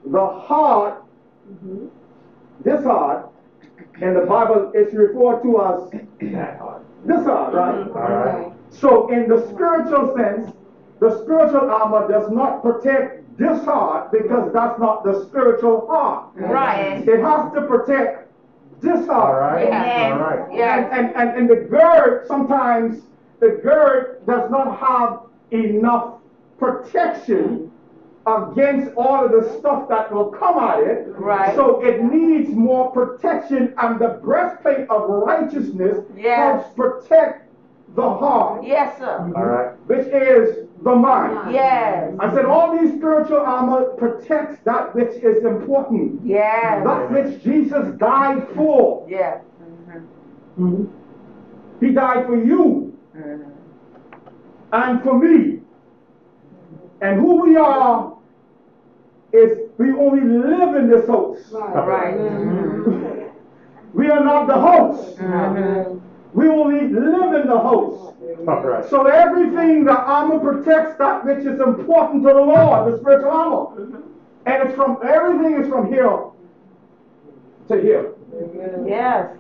the 0.06 0.26
heart, 0.26 1.04
mm-hmm. 1.50 1.86
this 2.64 2.84
heart, 2.84 3.30
and 4.00 4.16
the 4.16 4.26
Bible 4.26 4.72
is 4.74 4.92
referred 4.94 5.42
to 5.42 5.62
as 5.62 5.90
this 7.04 7.24
heart, 7.24 7.54
right? 7.54 7.74
Mm-hmm. 7.74 7.96
All 7.96 8.02
right. 8.02 8.52
So, 8.70 9.12
in 9.12 9.28
the 9.28 9.46
spiritual 9.48 10.16
sense, 10.16 10.52
the 11.00 11.22
spiritual 11.22 11.70
armor 11.70 12.08
does 12.08 12.30
not 12.30 12.62
protect 12.62 13.22
this 13.38 13.64
heart 13.64 14.12
because 14.12 14.52
that's 14.52 14.78
not 14.78 15.04
the 15.04 15.24
spiritual 15.26 15.86
heart. 15.86 16.30
Right. 16.34 17.06
It 17.06 17.20
has 17.20 17.52
to 17.54 17.62
protect 17.66 18.30
this 18.80 19.06
heart. 19.06 19.40
right. 19.40 19.68
Yes. 19.68 20.12
All 20.12 20.18
right. 20.18 20.54
Yes. 20.54 20.88
And, 20.92 21.06
and, 21.08 21.16
and, 21.16 21.38
and 21.38 21.50
the 21.50 21.68
gird, 21.68 22.26
sometimes 22.26 23.02
the 23.40 23.60
gird 23.62 24.24
does 24.26 24.50
not 24.50 24.78
have 24.78 25.20
enough 25.50 26.21
protection 26.58 27.70
against 28.26 28.94
all 28.96 29.24
of 29.24 29.32
the 29.32 29.58
stuff 29.58 29.88
that 29.88 30.12
will 30.12 30.26
come 30.26 30.58
at 30.58 30.78
it. 30.80 31.08
Right. 31.08 31.54
So 31.56 31.84
it 31.84 32.02
needs 32.04 32.50
more 32.50 32.90
protection, 32.92 33.74
and 33.78 33.98
the 34.00 34.20
breastplate 34.22 34.88
of 34.88 35.08
righteousness 35.08 35.98
Yes. 36.16 36.62
helps 36.62 36.74
protect 36.74 37.48
the 37.96 38.02
heart, 38.02 38.64
Yes, 38.64 38.96
sir. 38.98 39.18
Mm-hmm. 39.20 39.36
All 39.36 39.44
right. 39.44 39.72
which 39.86 40.06
is 40.06 40.66
the 40.82 40.94
mind. 40.94 41.52
Yes. 41.52 42.14
I 42.20 42.32
said 42.34 42.44
all 42.46 42.78
these 42.78 42.94
spiritual 42.94 43.38
armor 43.40 43.84
protects 43.98 44.58
that 44.64 44.94
which 44.94 45.14
is 45.22 45.44
important, 45.44 46.20
Yes. 46.24 46.84
that 46.84 47.10
which 47.10 47.42
Jesus 47.42 47.94
died 47.98 48.46
for. 48.54 49.06
Yes. 49.08 49.42
Mm-hmm. 50.58 50.84
He 51.84 51.92
died 51.92 52.26
for 52.26 52.36
you 52.36 52.96
mm-hmm. 53.16 53.50
and 54.72 55.02
for 55.02 55.18
me. 55.18 55.61
And 57.02 57.20
who 57.20 57.42
we 57.42 57.56
are 57.56 58.16
is 59.32 59.58
we 59.76 59.90
only 59.92 60.22
live 60.22 60.76
in 60.76 60.88
this 60.88 61.06
house. 61.08 61.38
Right. 61.52 62.16
We 63.92 64.08
are 64.08 64.24
not 64.24 64.46
the 64.46 64.58
host. 64.58 65.18
Mm-hmm. 65.18 65.98
We 66.32 66.48
only 66.48 66.88
live 66.88 67.34
in 67.42 67.46
the 67.46 67.58
host. 67.58 68.14
All 68.48 68.62
right. 68.62 68.88
So 68.88 69.06
everything, 69.06 69.84
the 69.84 69.92
armor 69.92 70.38
protects 70.38 70.96
that 70.96 71.26
which 71.26 71.44
is 71.44 71.60
important 71.60 72.22
to 72.22 72.28
the 72.28 72.40
Lord, 72.40 72.92
the 72.92 72.98
spiritual 72.98 73.30
armor. 73.30 74.02
And 74.46 74.62
it's 74.66 74.74
from, 74.74 74.98
everything 75.04 75.62
is 75.62 75.68
from 75.68 75.92
here 75.92 76.24
to 77.68 77.82
here. 77.82 78.14
Yes. 78.86 79.36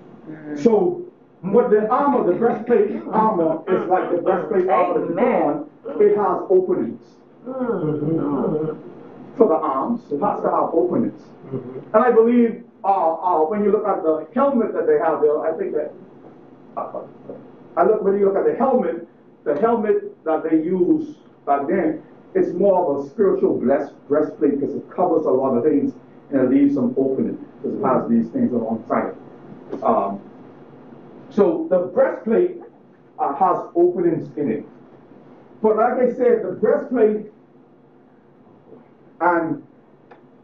So 0.62 1.10
what 1.40 1.70
the 1.70 1.88
armor, 1.88 2.30
the 2.30 2.38
breastplate 2.38 3.02
armor 3.10 3.62
is 3.68 3.88
like 3.88 4.10
the 4.10 4.18
breastplate 4.18 4.68
armor 4.68 5.06
that 5.06 5.14
you 5.14 5.18
on. 5.18 5.70
It 5.98 6.16
has 6.16 6.42
openings 6.50 7.00
for 9.36 9.48
the 9.48 9.54
arms. 9.54 10.00
It 10.12 10.20
has 10.20 10.40
to 10.42 10.50
have 10.50 10.70
openings. 10.72 11.20
And 11.92 12.04
I 12.04 12.10
believe 12.10 12.64
uh, 12.84 13.14
uh, 13.14 13.40
when 13.46 13.64
you 13.64 13.72
look 13.72 13.86
at 13.86 14.02
the 14.02 14.26
helmet 14.34 14.72
that 14.74 14.86
they 14.86 14.98
have 14.98 15.20
there, 15.20 15.40
I 15.40 15.56
think 15.58 15.74
that 15.74 15.92
uh, 16.76 17.02
I 17.76 17.84
look 17.84 18.02
when 18.02 18.18
you 18.18 18.26
look 18.26 18.36
at 18.36 18.44
the 18.44 18.56
helmet, 18.56 19.06
the 19.44 19.58
helmet 19.60 20.24
that 20.24 20.42
they 20.48 20.56
use 20.56 21.16
back 21.46 21.66
then, 21.68 22.02
it's 22.34 22.52
more 22.54 22.98
of 23.00 23.04
a 23.04 23.10
spiritual 23.10 23.58
blessed 23.60 23.94
breastplate 24.08 24.60
because 24.60 24.74
it 24.74 24.90
covers 24.90 25.26
a 25.26 25.30
lot 25.30 25.56
of 25.56 25.64
things 25.64 25.92
and 26.30 26.40
it 26.40 26.50
leaves 26.50 26.74
some 26.74 26.94
opening 26.96 27.36
because 27.62 27.78
it 27.78 27.84
has 27.84 28.08
these 28.08 28.32
things 28.32 28.52
alongside 28.52 29.08
it. 29.12 29.82
Um, 29.82 30.20
so 31.30 31.66
the 31.70 31.78
breastplate 31.78 32.60
uh, 33.18 33.34
has 33.34 33.58
openings 33.74 34.30
in 34.36 34.50
it. 34.50 34.66
But 35.62 35.76
like 35.76 35.92
I 35.92 36.12
said, 36.12 36.42
the 36.44 36.58
breastplate 36.60 37.32
and 39.20 39.64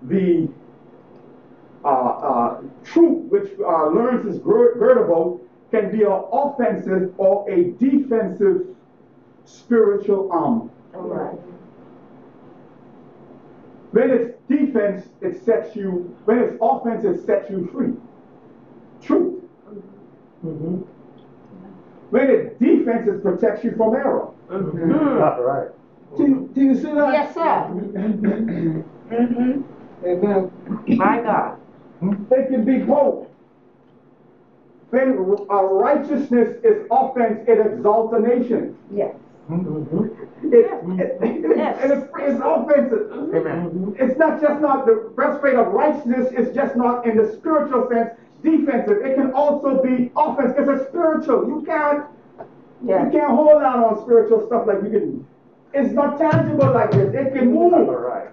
the 0.02 0.48
uh, 1.85 1.88
uh, 1.88 2.61
truth 2.85 3.24
which 3.31 3.50
uh, 3.59 3.87
loins 3.88 4.26
is 4.26 4.40
girdable 4.40 5.40
can 5.72 5.90
be 5.90 6.04
an 6.04 6.22
offensive 6.33 7.14
or 7.18 7.50
a 7.50 7.72
defensive 7.72 8.76
spiritual 9.44 10.31
armor. 10.31 10.70
Right. 10.92 11.38
When 13.90 14.11
it's 14.11 14.35
defense, 14.48 15.09
it 15.20 15.44
sets 15.44 15.74
you, 15.74 16.16
when 16.24 16.38
it's 16.38 16.57
offense, 16.61 17.04
it 17.04 17.24
sets 17.24 17.50
you 17.50 17.68
free. 17.72 17.94
Truth. 19.02 19.42
When 22.11 22.31
it's 22.31 22.59
defense, 22.59 23.09
it 23.09 23.22
protects 23.22 23.64
you 23.64 23.74
from 23.76 23.94
error. 23.94 24.31
All 24.50 25.42
right. 25.42 25.68
Do 26.16 26.22
you, 26.22 26.50
do 26.54 26.61
you 26.62 26.74
see 26.74 26.94
that? 26.94 27.12
Yes, 27.12 27.34
sir. 27.34 27.68
Mm-hmm. 29.11 29.61
Amen. 30.04 30.50
My 30.96 31.20
God. 31.20 31.58
It 32.30 32.48
can 32.50 32.64
be 32.64 32.78
both. 32.78 33.28
When 34.90 35.18
uh, 35.50 35.62
righteousness 35.64 36.56
is 36.64 36.87
offense, 36.90 37.44
it 37.46 37.58
exalts 37.61 38.14
a 38.16 38.20
nation. 38.20 38.74
Yes. 38.90 39.14
It, 39.50 39.61
it, 40.44 41.18
it- 41.22 41.56
Yes. 41.58 41.78
and 41.82 41.92
it's, 41.92 42.06
it's 42.18 42.40
offensive. 42.42 43.11
Amen. 43.34 43.96
It's 43.98 44.16
not 44.18 44.40
just 44.40 44.61
not 44.61 44.87
the 44.87 45.11
breastplate 45.14 45.56
of 45.56 45.72
righteousness, 45.72 46.28
it's 46.32 46.54
just 46.54 46.76
not 46.76 47.04
in 47.06 47.16
the 47.16 47.32
spiritual 47.32 47.88
sense 47.90 48.11
defensive. 48.42 48.98
It 49.04 49.16
can 49.16 49.32
also 49.32 49.82
be 49.82 50.12
offense 50.16 50.52
It's 50.56 50.68
a 50.68 50.87
spiritual. 50.88 51.48
You 51.48 51.64
can't 51.66 52.04
you 52.83 53.11
can't 53.12 53.31
hold 53.31 53.62
out 53.62 53.85
on 53.85 54.03
spiritual 54.05 54.47
stuff 54.47 54.67
like 54.67 54.83
you 54.83 54.91
can. 54.91 55.27
It's 55.75 55.93
not 55.93 56.19
tangible 56.19 56.73
like 56.73 56.91
this. 56.93 57.12
It 57.14 57.35
can 57.35 57.53
move. 57.53 57.73
All 57.73 57.97
right. 57.97 58.29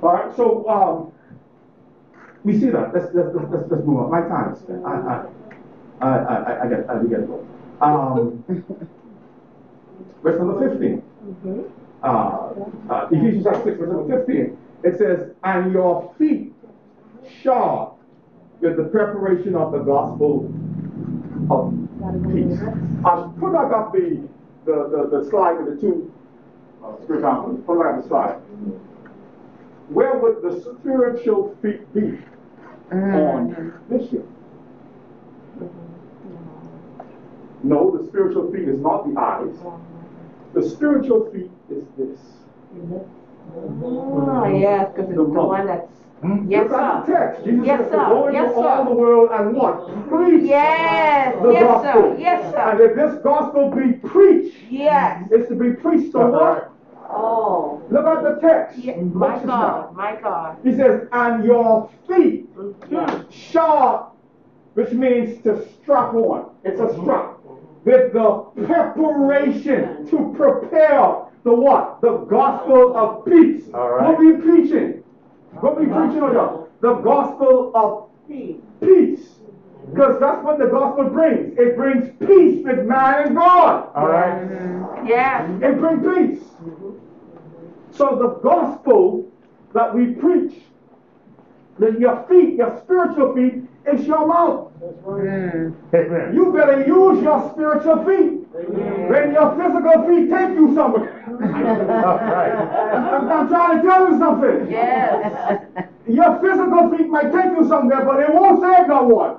All 0.00 0.12
right, 0.12 0.36
so 0.36 0.68
um, 0.68 1.12
we 2.44 2.58
see 2.58 2.70
that. 2.70 2.94
Let's 2.94 3.12
let's 3.14 3.34
let's, 3.34 3.48
let's, 3.50 3.70
let's 3.70 3.84
move 3.84 3.98
on. 3.98 4.10
My 4.10 4.20
time 4.28 4.52
is 4.52 4.60
spent. 4.60 4.84
I 4.84 5.24
I 6.00 6.06
I 6.06 6.08
I, 6.08 6.64
I 6.64 6.68
get 6.68 6.90
I 6.90 7.02
get 7.02 7.20
to 7.20 7.26
go. 7.26 7.46
Um, 7.80 8.44
verse 10.22 10.38
number 10.38 10.68
fifteen. 10.68 11.02
Uh, 12.02 12.06
uh, 12.90 13.08
Ephesians 13.10 13.44
chapter 13.44 13.64
six, 13.64 13.78
verse 13.78 13.88
number 13.90 14.24
fifteen. 14.24 14.56
It 14.84 14.98
says, 14.98 15.32
"And 15.42 15.72
your 15.72 16.14
feet 16.16 16.52
shod 17.42 17.94
with 18.60 18.76
the 18.76 18.84
preparation 18.84 19.56
of 19.56 19.72
the 19.72 19.78
gospel 19.78 20.52
of 21.50 21.74
peace. 22.32 22.60
Um, 23.04 23.34
put 23.38 23.52
back 23.52 23.72
up 23.72 23.92
the, 23.92 24.28
the, 24.64 25.08
the, 25.10 25.18
the 25.18 25.30
slide 25.30 25.54
with 25.54 25.74
the 25.74 25.80
two 25.80 26.12
uh, 26.84 27.00
spirit 27.02 27.22
conference. 27.22 27.62
Put 27.66 27.78
back 27.78 27.94
up 27.94 28.02
the 28.02 28.08
slide. 28.08 28.40
Where 29.88 30.18
would 30.18 30.42
the 30.42 30.60
spiritual 30.80 31.56
feet 31.62 31.92
be 31.94 32.18
on 32.92 33.72
this 33.88 34.12
year? 34.12 34.24
No, 37.62 37.96
the 37.96 38.06
spiritual 38.08 38.52
feet 38.52 38.68
is 38.68 38.78
not 38.80 39.06
the 39.08 39.18
eyes. 39.18 39.56
The 40.54 40.62
spiritual 40.68 41.30
feet 41.32 41.50
is 41.70 41.84
this. 41.96 42.20
Oh, 43.82 44.46
yes, 44.46 44.92
because 44.94 45.10
it's 45.10 45.16
the 45.16 45.24
one 45.24 45.66
that's, 45.66 45.90
Hmm? 46.20 46.50
yes, 46.50 46.68
sir. 46.68 46.72
Look 46.72 46.80
at 46.80 47.06
the 47.06 47.12
sir. 47.12 47.12
text. 47.32 47.44
Jesus 47.44 47.66
Yes, 47.66 47.80
says 47.80 47.90
to 47.90 47.96
sir. 47.96 48.08
go 48.08 48.26
into 48.26 48.38
Yes, 48.38 48.52
all 48.56 48.84
the 48.84 48.90
sir. 48.90 48.96
world 48.96 49.30
and 49.32 49.54
what? 49.56 50.08
Preach 50.08 50.42
Yes, 50.44 51.36
the 51.42 51.50
yes, 51.50 51.62
gospel. 51.62 52.02
sir. 52.02 52.16
Yes, 52.18 52.52
sir. 52.52 52.58
And 52.58 52.78
sir. 52.78 52.84
if 52.90 52.96
this 52.96 53.22
gospel 53.22 53.70
be 53.70 53.92
preached, 53.92 54.56
Yes. 54.68 55.28
it's 55.30 55.48
to 55.48 55.54
be 55.54 55.72
preached 55.72 56.14
uh-huh. 56.14 56.24
to 56.26 56.32
what? 56.32 56.70
Oh. 57.10 57.80
Look 57.90 58.04
at 58.06 58.22
the 58.22 58.34
text. 58.46 58.78
Yeah, 58.78 58.96
Watch 58.98 59.12
my 59.14 59.36
this 59.38 59.46
God, 59.46 59.46
now. 59.46 59.90
my 59.96 60.16
God. 60.20 60.56
He 60.64 60.74
says, 60.76 61.08
and 61.12 61.44
your 61.44 61.88
feet 62.06 62.54
Mhm. 62.56 63.24
shod, 63.30 64.06
which 64.74 64.92
means 64.92 65.40
to 65.42 65.62
strap 65.68 66.14
on. 66.14 66.46
It's 66.64 66.80
a 66.80 66.84
mm-hmm. 66.86 67.02
strap. 67.02 67.34
With 67.84 68.12
the 68.12 68.40
preparation 68.66 70.06
to 70.08 70.34
prepare 70.36 71.14
the 71.44 71.54
what? 71.54 72.00
The 72.02 72.18
gospel 72.28 72.94
of 72.96 73.24
peace. 73.24 73.64
All 73.72 73.88
right. 73.90 74.08
What 74.08 74.18
we 74.18 74.32
preaching? 74.32 74.97
What 75.60 75.78
we 75.78 75.86
preaching 75.86 76.22
on 76.22 76.34
y'all? 76.34 76.68
The 76.80 76.94
gospel 76.94 77.72
of 77.74 78.08
peace. 78.28 79.20
Because 79.90 80.20
that's 80.20 80.44
what 80.44 80.58
the 80.58 80.66
gospel 80.66 81.08
brings. 81.08 81.58
It 81.58 81.76
brings 81.76 82.10
peace 82.20 82.64
with 82.64 82.84
man 82.86 83.28
and 83.28 83.36
God. 83.36 83.90
All 83.94 84.08
right. 84.08 85.06
Yeah. 85.06 85.50
It 85.62 85.78
brings 85.78 86.38
peace. 86.38 86.48
So 87.92 88.16
the 88.16 88.48
gospel 88.48 89.30
that 89.72 89.94
we 89.94 90.12
preach, 90.12 90.52
that 90.52 90.77
your 92.00 92.26
feet, 92.28 92.54
your 92.56 92.80
spiritual 92.84 93.34
feet, 93.34 93.64
is 93.92 94.06
your 94.06 94.26
mouth. 94.26 94.72
Right. 95.04 95.72
Amen. 95.94 96.34
You 96.34 96.52
better 96.52 96.84
use 96.86 97.22
your 97.22 97.50
spiritual 97.52 98.04
feet. 98.04 98.44
When 98.52 99.32
your 99.32 99.54
physical 99.56 100.06
feet 100.08 100.30
take 100.30 100.50
you 100.58 100.74
somewhere. 100.74 101.24
All 102.04 102.16
right. 102.18 102.52
I'm, 102.52 103.28
I'm 103.30 103.48
trying 103.48 103.80
to 103.80 103.88
tell 103.88 104.10
you 104.10 104.18
something. 104.18 104.70
Yes. 104.70 105.62
Your 106.08 106.40
physical 106.40 106.90
feet 106.96 107.08
might 107.08 107.30
take 107.32 107.52
you 107.56 107.68
somewhere, 107.68 108.04
but 108.04 108.20
it 108.20 108.32
won't 108.34 108.60
save 108.62 108.88
no 108.88 109.02
one. 109.04 109.36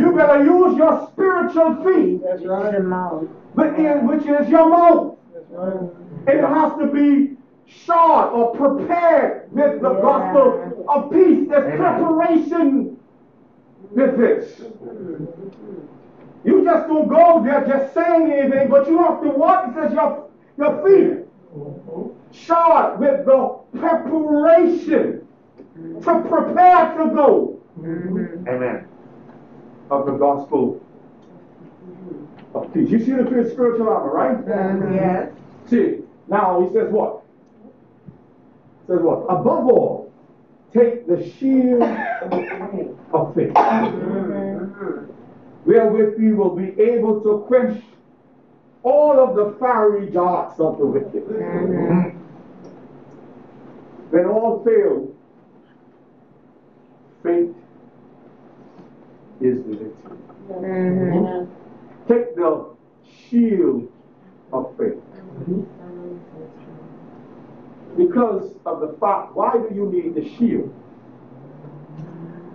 You 0.00 0.12
better 0.14 0.44
use 0.44 0.76
your 0.76 1.08
spiritual 1.12 1.76
feet, 1.84 2.20
That's 2.22 2.44
right. 2.44 3.28
but 3.54 3.78
in- 3.78 4.06
which 4.06 4.22
is 4.26 4.48
your 4.48 4.68
mouth. 4.68 5.16
That's 5.32 5.46
right. 5.50 5.90
It 6.26 6.40
has 6.44 6.72
to 6.78 6.86
be 6.92 7.36
shod 7.68 8.32
or 8.32 8.56
prepared 8.56 9.52
with 9.52 9.80
the 9.82 9.94
gospel 9.94 10.84
of 10.88 11.10
peace. 11.10 11.48
There's 11.48 11.74
Amen. 11.74 11.76
preparation 11.76 12.98
with 13.90 14.16
this. 14.18 14.60
You 16.44 16.64
just 16.64 16.88
don't 16.88 17.08
go 17.08 17.42
there 17.44 17.66
just 17.66 17.92
saying 17.94 18.32
anything, 18.32 18.68
but 18.70 18.88
you 18.88 18.98
have 18.98 19.20
to 19.22 19.28
what? 19.28 19.68
It 19.68 19.74
says 19.74 19.92
your, 19.92 20.30
your 20.56 20.82
feet 20.86 21.26
shod 22.32 23.00
with 23.00 23.26
the 23.26 23.58
preparation 23.78 25.26
to 26.02 26.26
prepare 26.28 26.96
to 26.96 27.14
go 27.14 27.60
Amen. 27.78 28.86
of 29.90 30.06
the 30.06 30.12
gospel 30.12 30.80
of 32.54 32.72
peace. 32.72 32.90
You 32.90 32.98
see 32.98 33.12
the 33.12 33.24
fifth 33.24 33.52
spiritual 33.52 33.88
armor, 33.88 34.10
right? 34.10 34.38
Yes. 34.94 35.32
See, 35.68 35.98
now 36.28 36.62
he 36.62 36.72
says 36.72 36.90
what? 36.90 37.22
Says 38.88 39.00
what? 39.02 39.26
Above 39.28 39.66
all, 39.66 40.12
take 40.72 41.06
the 41.06 41.30
shield 41.38 41.82
of 43.12 43.34
faith, 43.34 43.52
mm-hmm. 43.52 45.12
wherewith 45.66 46.18
you 46.18 46.36
will 46.36 46.56
be 46.56 46.68
able 46.80 47.20
to 47.20 47.44
quench 47.46 47.84
all 48.82 49.20
of 49.20 49.36
the 49.36 49.58
fiery 49.60 50.06
darts 50.10 50.58
of 50.58 50.78
the 50.78 50.86
wicked. 50.86 51.26
Mm-hmm. 51.28 52.16
When 54.10 54.24
all 54.24 54.64
fail, 54.64 55.14
faith 57.22 57.54
is 59.42 59.62
the 59.64 59.76
victory. 59.76 60.18
Mm-hmm. 60.48 61.44
Take 62.10 62.36
the 62.36 62.74
shield 63.28 63.92
of 64.50 64.74
faith. 64.78 65.02
Because 67.96 68.54
of 68.66 68.80
the 68.80 68.96
fact, 69.00 69.34
why 69.34 69.52
do 69.52 69.74
you 69.74 69.90
need 69.90 70.14
the 70.14 70.28
shield? 70.36 70.72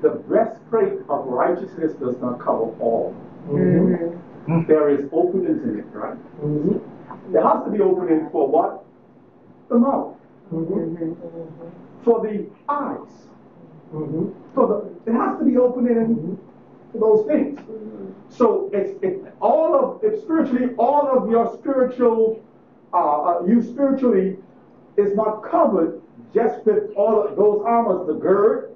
The 0.02 0.10
breastplate 0.10 1.00
of 1.10 1.26
righteousness 1.26 1.94
does 1.94 2.20
not 2.22 2.40
cover 2.40 2.72
all. 2.80 3.16
Mm-hmm. 3.48 4.52
Mm-hmm. 4.52 4.68
There 4.68 4.90
is 4.90 5.10
openings 5.12 5.64
in 5.64 5.80
it, 5.80 5.86
right? 5.94 6.18
Mm-hmm. 6.42 7.34
There 7.34 7.44
has 7.44 7.64
to 7.66 7.72
be 7.72 7.80
opening 7.80 8.30
for 8.32 8.48
what? 8.48 8.84
The 9.70 9.78
mouth. 9.78 10.18
For 12.04 12.22
the 12.22 12.48
eyes. 12.68 13.28
For 14.54 14.68
the, 14.68 14.94
there 15.06 15.16
has 15.16 15.40
to 15.40 15.46
be 15.46 15.58
opening 15.58 16.38
for 16.92 17.00
those 17.00 17.28
things. 17.28 17.60
So 18.30 18.70
it's 18.74 19.02
it, 19.04 19.34
all 19.42 19.76
of 19.76 20.04
it 20.04 20.22
spiritually, 20.22 20.76
all 20.78 21.10
of 21.16 21.30
your 21.30 21.54
spiritual, 21.58 22.44
uh, 22.94 22.98
uh, 22.98 23.46
you 23.46 23.62
spiritually 23.62 24.38
is 24.98 25.16
not 25.16 25.44
covered 25.44 26.02
just 26.34 26.66
with 26.66 26.92
all 26.96 27.22
of 27.28 27.36
those 27.36 27.62
armors, 27.66 28.08
the 28.08 28.14
gird 28.14 28.76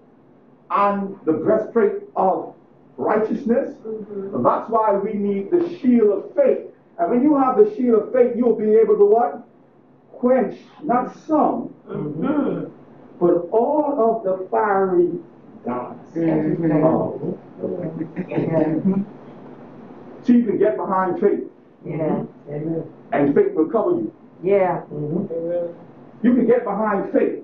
and 0.70 1.18
the 1.26 1.34
breastplate 1.34 2.04
of 2.16 2.54
righteousness. 2.98 3.76
That's 3.86 4.70
why 4.70 4.94
we 4.94 5.14
need 5.14 5.50
the 5.52 5.78
shield 5.80 6.10
of 6.26 6.36
faith. 6.36 6.68
And 7.00 7.12
when 7.12 7.22
you 7.24 7.38
have 7.38 7.58
the 7.58 7.74
shield 7.76 8.02
of 8.04 8.14
faith, 8.14 8.34
you'll 8.36 8.56
be 8.58 8.74
able 8.76 8.98
to 8.98 9.06
what? 9.06 9.44
Quench 10.14 10.58
not 10.84 11.16
some, 11.28 11.74
but 13.20 13.34
all 13.52 13.96
of 14.00 14.24
the 14.24 14.48
fiery 14.50 15.12
darts. 15.66 16.10
of 16.16 17.38
So 20.24 20.34
you 20.34 20.44
can 20.46 20.58
get 20.58 20.76
behind 20.76 21.20
faith, 21.22 21.44
Yeah. 21.86 22.24
and 23.12 23.34
faith 23.36 23.54
will 23.54 23.70
cover 23.70 23.92
you. 23.92 24.12
Yeah. 24.44 24.82
Mm-hmm. 24.92 25.74
You 26.24 26.34
can 26.34 26.48
get 26.48 26.64
behind 26.64 27.12
faith, 27.14 27.44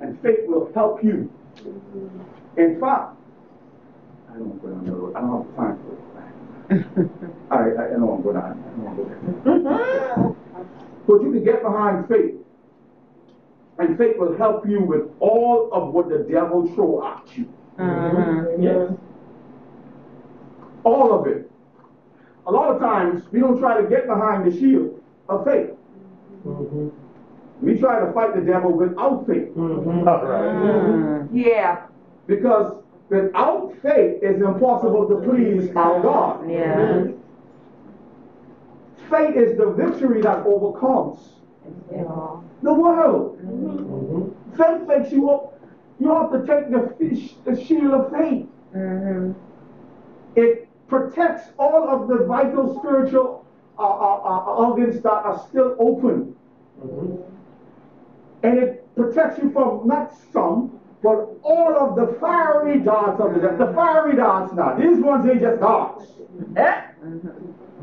and 0.00 0.20
faith 0.22 0.40
will 0.46 0.72
help 0.74 1.02
you. 1.04 1.30
In 2.56 2.80
fact, 2.80 3.16
I 4.30 4.34
don't 4.34 4.60
go 4.60 4.68
down 4.68 4.84
the 4.84 4.92
road. 4.92 5.14
I 5.16 5.20
don't 5.20 5.46
have 5.46 5.56
time 5.56 5.78
for 5.78 5.92
it. 5.94 6.00
I, 7.50 7.54
I, 7.54 7.86
I 7.86 7.90
don't 7.90 8.06
want 8.06 8.22
to 8.22 8.24
go 8.24 8.32
down. 8.32 8.44
I 8.44 8.70
don't 8.70 8.84
want 8.84 8.96
to 8.96 9.04
go 9.04 9.62
there. 9.64 10.34
But 11.06 11.22
you 11.22 11.32
can 11.32 11.44
get 11.44 11.62
behind 11.62 12.08
faith, 12.08 12.34
and 13.78 13.96
faith 13.98 14.16
will 14.18 14.36
help 14.36 14.66
you 14.66 14.80
with 14.80 15.02
all 15.20 15.70
of 15.72 15.92
what 15.92 16.08
the 16.08 16.26
devil 16.30 16.66
throw 16.74 17.06
at 17.06 17.36
you. 17.36 17.52
Uh-huh. 17.78 18.44
Yes. 18.58 18.90
All 20.84 21.18
of 21.18 21.26
it. 21.26 21.50
A 22.46 22.50
lot 22.50 22.74
of 22.74 22.80
times 22.80 23.22
we 23.30 23.40
don't 23.40 23.58
try 23.58 23.80
to 23.80 23.88
get 23.88 24.06
behind 24.06 24.50
the 24.50 24.58
shield 24.58 25.00
of 25.28 25.44
faith. 25.44 25.70
We 26.44 27.78
try 27.78 28.00
to 28.04 28.12
fight 28.12 28.34
the 28.34 28.40
devil 28.42 28.72
without 28.72 29.26
faith. 29.26 29.48
Mm-hmm. 29.56 30.08
All 30.08 30.26
right. 30.26 30.42
Mm-hmm. 30.42 31.36
Yeah. 31.38 31.86
Because 32.26 32.82
without 33.08 33.72
faith 33.82 34.18
it's 34.22 34.42
impossible 34.42 35.08
to 35.08 35.16
please 35.28 35.70
our 35.76 36.00
God. 36.02 36.50
Yeah. 36.50 36.74
Mm-hmm. 36.76 37.20
Faith 39.10 39.36
is 39.36 39.56
the 39.58 39.70
victory 39.70 40.20
that 40.22 40.46
overcomes 40.46 41.18
Yeah. 41.92 42.04
the 42.62 42.72
world. 42.74 43.38
Faith 44.56 44.86
makes 44.88 45.12
you 45.12 45.30
up. 45.30 45.60
You 46.00 46.08
have 46.12 46.32
to 46.32 46.38
take 46.46 46.70
the, 46.70 46.94
fish, 46.98 47.34
the 47.44 47.54
shield 47.64 47.92
of 47.94 48.10
faith. 48.10 48.46
It 50.36 50.68
protects 50.88 51.44
all 51.58 51.88
of 51.88 52.08
the 52.08 52.24
vital 52.26 52.78
spiritual 52.80 53.43
uh, 53.78 53.82
uh, 53.82 54.20
uh, 54.24 54.54
organs 54.54 55.02
that 55.02 55.10
are 55.12 55.38
still 55.48 55.76
open. 55.78 56.34
And 58.42 58.58
it 58.58 58.94
protects 58.94 59.38
you 59.42 59.50
from 59.52 59.86
not 59.86 60.12
some, 60.32 60.78
but 61.02 61.28
all 61.42 61.74
of 61.76 61.96
the 61.96 62.18
fiery 62.20 62.80
darts 62.80 63.20
of 63.20 63.34
the 63.34 63.40
devil. 63.40 63.66
The 63.66 63.72
fiery 63.74 64.16
darts 64.16 64.52
now. 64.54 64.76
These 64.76 64.98
ones 64.98 65.26
ain't 65.28 65.40
just 65.40 65.60
darts. 65.60 66.04
Eh? 66.56 66.82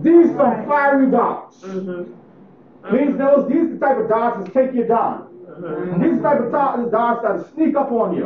These 0.01 0.27
some 0.35 0.65
fiery 0.65 1.09
darts. 1.11 1.61
These 1.61 3.17
those 3.17 3.47
these 3.49 3.69
the 3.71 3.77
type 3.79 3.97
of 3.97 4.09
darts 4.09 4.45
that 4.45 4.53
take 4.53 4.73
you 4.73 4.85
down. 4.85 5.27
These 6.01 6.21
type 6.21 6.39
of 6.41 6.51
darts 6.91 7.21
that 7.23 7.53
sneak 7.53 7.75
up 7.75 7.91
on 7.91 8.15
you. 8.15 8.25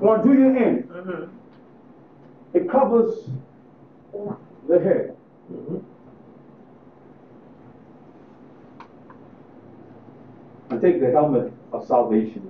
One, 0.00 0.22
do 0.26 0.32
you 0.32 0.56
end. 0.56 0.88
Mhm. 0.90 1.28
It 2.54 2.68
covers 2.70 3.28
the 4.68 4.78
head. 4.80 5.16
And 10.72 10.80
take 10.80 11.00
the 11.00 11.10
helmet 11.10 11.52
of 11.70 11.86
salvation, 11.86 12.40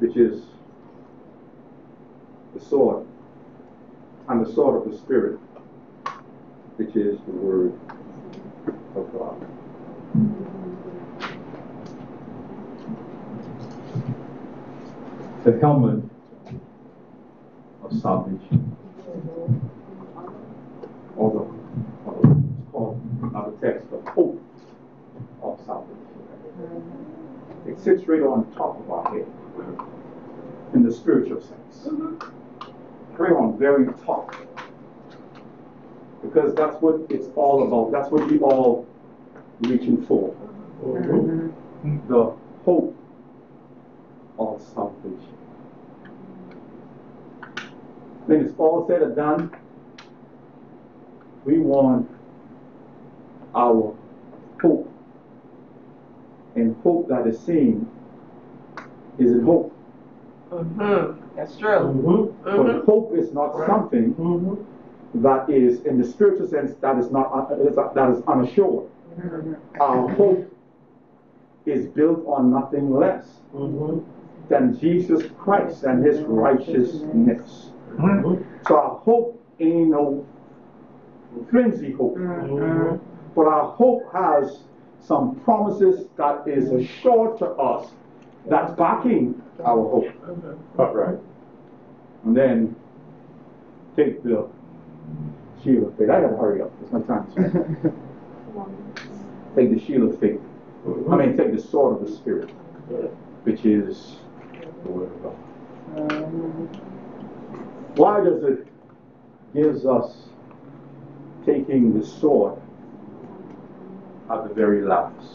which 0.00 0.18
is 0.18 0.42
the 2.52 2.60
sword, 2.60 3.06
and 4.28 4.44
the 4.44 4.52
sword 4.52 4.82
of 4.82 4.92
the 4.92 4.98
Spirit, 4.98 5.38
which 6.76 6.94
is 6.94 7.18
the 7.24 7.32
Word 7.32 7.72
of 8.94 9.10
God. 9.14 9.46
The 15.44 15.58
helmet 15.58 16.04
of 17.82 17.92
salvation. 17.94 18.76
Or 21.16 21.30
the, 21.30 21.38
or 22.04 22.22
the- 22.22 22.44
it's 22.60 22.70
called, 22.70 23.00
text, 23.62 23.90
the 23.90 24.10
hope 24.10 24.38
of 25.42 25.58
salvation. 25.64 26.02
It 27.72 27.80
sits 27.80 28.06
right 28.06 28.20
on 28.20 28.52
top 28.52 28.78
of 28.80 28.90
our 28.90 29.10
head 29.10 29.26
in 30.74 30.82
the 30.82 30.92
spiritual 30.92 31.40
sense. 31.40 31.88
Right 33.16 33.32
on 33.32 33.56
very 33.58 33.86
top. 34.04 34.36
Because 36.20 36.54
that's 36.54 36.76
what 36.82 37.00
it's 37.08 37.28
all 37.34 37.66
about. 37.66 37.90
That's 37.90 38.12
what 38.12 38.30
we 38.30 38.38
all 38.40 38.86
reaching 39.62 40.04
for. 40.04 40.34
Mhm. 40.82 41.52
The 42.08 42.32
hope 42.66 42.94
of 44.38 44.60
salvation. 44.60 45.38
When 48.26 48.40
it's 48.42 48.54
all 48.58 48.86
said 48.86 49.00
and 49.02 49.16
done, 49.16 49.50
we 51.46 51.58
want 51.58 52.06
our 53.54 53.94
hope. 54.60 54.91
And 56.54 56.76
hope 56.82 57.08
that 57.08 57.26
is 57.26 57.40
seen 57.40 57.86
is 59.18 59.32
in 59.32 59.42
hope. 59.42 59.72
Mhm. 60.50 61.14
That's 61.36 61.56
true. 61.56 61.68
Mhm. 61.68 62.32
But 62.44 62.66
Mhm. 62.66 62.84
hope 62.84 63.14
is 63.14 63.32
not 63.32 63.56
something 63.66 64.14
Mhm. 64.14 64.58
that 65.14 65.48
is, 65.48 65.82
in 65.84 65.98
the 65.98 66.04
spiritual 66.04 66.46
sense, 66.46 66.74
that 66.76 66.98
is 66.98 67.10
not 67.10 67.50
uh, 67.50 67.54
is- 67.54 67.76
that 67.76 68.10
is 68.10 68.22
unassured. 68.26 68.84
Our 69.80 70.08
hope 70.08 70.44
is 71.64 71.86
built 71.86 72.26
on 72.26 72.50
nothing 72.50 72.90
less 72.92 73.40
Mhm. 73.54 74.02
than 74.48 74.74
Jesus 74.76 75.22
Christ 75.38 75.84
and 75.84 76.04
His 76.04 76.22
righteousness. 76.22 77.70
Mhm. 77.96 78.42
So 78.66 78.76
our 78.76 78.96
hope 78.96 79.40
ain't 79.60 79.90
no 79.90 80.24
flimsy 81.48 81.92
hope, 81.92 82.18
but 83.34 83.46
our 83.46 83.64
hope 83.64 84.02
has 84.12 84.64
some 85.02 85.36
promises 85.40 86.06
that 86.16 86.46
is 86.46 86.70
assured 86.70 87.38
to 87.38 87.46
us 87.46 87.90
that's 88.48 88.72
backing 88.72 89.40
our 89.64 89.88
hope. 89.88 90.06
All 90.78 90.94
right. 90.94 91.18
And 92.24 92.36
then 92.36 92.76
take 93.96 94.22
the 94.22 94.48
shield 95.62 95.88
of 95.88 95.98
faith. 95.98 96.10
I 96.10 96.20
gotta 96.20 96.36
hurry 96.36 96.62
up. 96.62 96.70
It's 96.82 96.92
my 96.92 97.00
time. 97.02 97.26
take 99.56 99.72
the 99.72 99.80
shield 99.84 100.12
of 100.12 100.20
faith. 100.20 100.40
I 101.10 101.16
mean, 101.16 101.36
take 101.36 101.52
the 101.54 101.60
sword 101.60 102.00
of 102.00 102.08
the 102.08 102.16
Spirit, 102.16 102.50
which 103.44 103.64
is 103.64 104.16
the 104.84 104.90
Word 104.90 105.12
of 105.12 105.22
God. 105.22 105.36
Why 107.96 108.24
does 108.24 108.42
it 108.42 108.66
gives 109.54 109.84
us 109.84 110.16
taking 111.44 111.98
the 111.98 112.04
sword 112.04 112.60
at 114.32 114.48
the 114.48 114.54
very 114.54 114.82
last? 114.82 115.28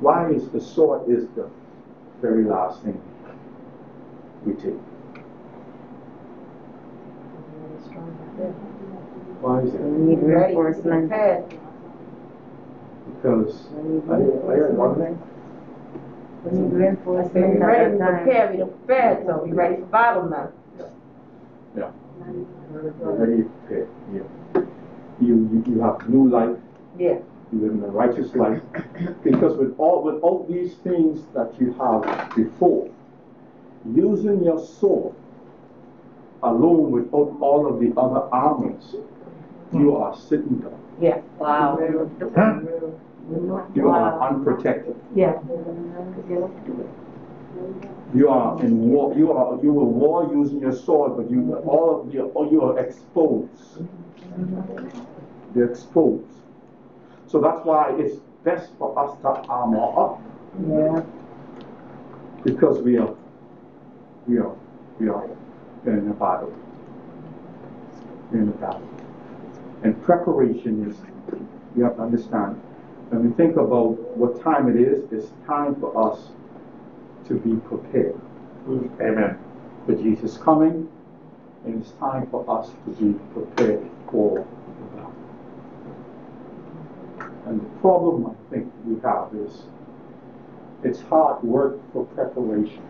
Why 0.00 0.30
is 0.30 0.48
the 0.50 0.60
sword 0.60 1.08
is 1.08 1.26
the 1.36 1.48
very 2.22 2.44
last 2.44 2.82
thing 2.82 3.00
we 4.46 4.52
take? 4.54 4.78
Why 9.40 9.60
is 9.60 9.74
it? 9.74 9.80
We 9.80 10.06
need 10.06 10.22
reinforcement. 10.22 11.10
Because 13.20 13.68
We 13.74 13.88
need 13.88 14.02
I- 14.10 14.14
I 14.14 14.56
heard 14.56 14.76
one 14.76 14.94
thing. 14.96 15.18
We 16.44 16.50
need 16.58 16.72
We 16.72 16.78
reinforcement 16.78 17.60
ready 17.60 17.84
at 17.84 17.92
to 17.92 17.98
that 17.98 18.10
time. 18.10 18.22
prepare, 18.24 18.50
we 18.52 18.56
done 18.58 18.68
prepared, 18.68 19.26
so 19.26 19.42
we 19.44 19.52
ready 19.52 19.76
for 19.76 19.86
battle 19.86 20.28
now. 20.30 20.48
Yeah. 21.76 21.90
Already 23.02 23.42
prepared, 23.42 23.88
yeah. 24.14 24.22
You, 25.20 25.34
you, 25.52 25.74
you 25.74 25.80
have 25.80 26.08
new 26.08 26.28
life, 26.28 26.56
Yeah. 26.98 27.18
you 27.52 27.60
live 27.60 27.72
in 27.72 27.84
a 27.84 27.88
righteous 27.88 28.34
life. 28.34 28.62
Because 29.24 29.56
with 29.56 29.74
all, 29.78 30.02
with 30.02 30.22
all 30.22 30.46
these 30.48 30.74
things 30.76 31.22
that 31.34 31.52
you 31.60 31.72
have 31.74 32.34
before, 32.36 32.88
using 33.94 34.42
your 34.44 34.58
sword 34.58 35.14
alone 36.42 36.90
without 36.90 37.36
all 37.40 37.66
of 37.66 37.80
the 37.80 37.92
other 38.00 38.28
armors, 38.32 38.94
you 39.72 39.90
hmm. 39.90 40.02
are 40.02 40.16
sitting 40.16 40.60
there. 40.60 40.78
Yeah. 41.00 41.20
Wow. 41.38 41.78
Huh? 42.36 42.60
You 43.74 43.90
are 43.90 44.28
unprotected. 44.28 44.96
Yeah. 45.14 45.38
You 48.14 48.28
are 48.30 48.60
in 48.62 48.88
war, 48.88 49.14
you 49.14 49.32
are, 49.32 49.62
you 49.62 49.72
were 49.72 49.84
war 49.84 50.30
using 50.32 50.60
your 50.60 50.72
sword, 50.72 51.16
but 51.16 51.30
you, 51.30 51.54
all 51.66 52.00
of 52.00 52.14
you, 52.14 52.32
you 52.50 52.62
are 52.62 52.78
exposed. 52.78 53.82
You're 55.54 55.70
exposed. 55.70 56.24
So 57.26 57.40
that's 57.40 57.64
why 57.64 57.94
it's 57.98 58.16
best 58.44 58.70
for 58.78 58.98
us 58.98 59.18
to 59.22 59.28
armor 59.48 59.98
up. 59.98 60.20
Yeah. 60.66 61.02
Because 62.44 62.80
we 62.80 62.96
are, 62.98 63.14
we 64.26 64.38
are, 64.38 64.54
we 64.98 65.08
are 65.08 65.24
in 65.86 66.08
a 66.08 66.14
battle. 66.14 66.54
In 68.32 68.48
a 68.48 68.52
battle. 68.52 68.88
And 69.82 70.00
preparation 70.02 70.90
is, 70.90 70.96
you 71.76 71.84
have 71.84 71.96
to 71.96 72.02
understand, 72.02 72.60
when 73.10 73.28
we 73.28 73.34
think 73.36 73.56
about 73.56 73.98
what 74.16 74.42
time 74.42 74.68
it 74.68 74.80
is, 74.80 75.04
it's 75.12 75.32
time 75.46 75.74
for 75.76 76.12
us 76.12 76.28
to 77.26 77.34
be 77.34 77.56
prepared 77.68 78.18
Amen. 79.00 79.38
for 79.86 79.94
Jesus 79.94 80.36
coming, 80.38 80.88
and 81.64 81.82
it's 81.82 81.92
time 81.92 82.26
for 82.30 82.48
us 82.50 82.70
to 82.84 82.90
be 82.92 83.18
prepared 83.34 83.88
for 84.10 84.38
the 84.38 84.96
battle. 84.96 85.14
And 87.46 87.60
the 87.60 87.80
problem 87.80 88.26
I 88.26 88.54
think 88.54 88.72
we 88.84 89.00
have 89.00 89.34
is 89.34 89.62
it's 90.84 91.00
hard 91.02 91.42
work 91.42 91.78
for 91.92 92.04
preparation. 92.06 92.82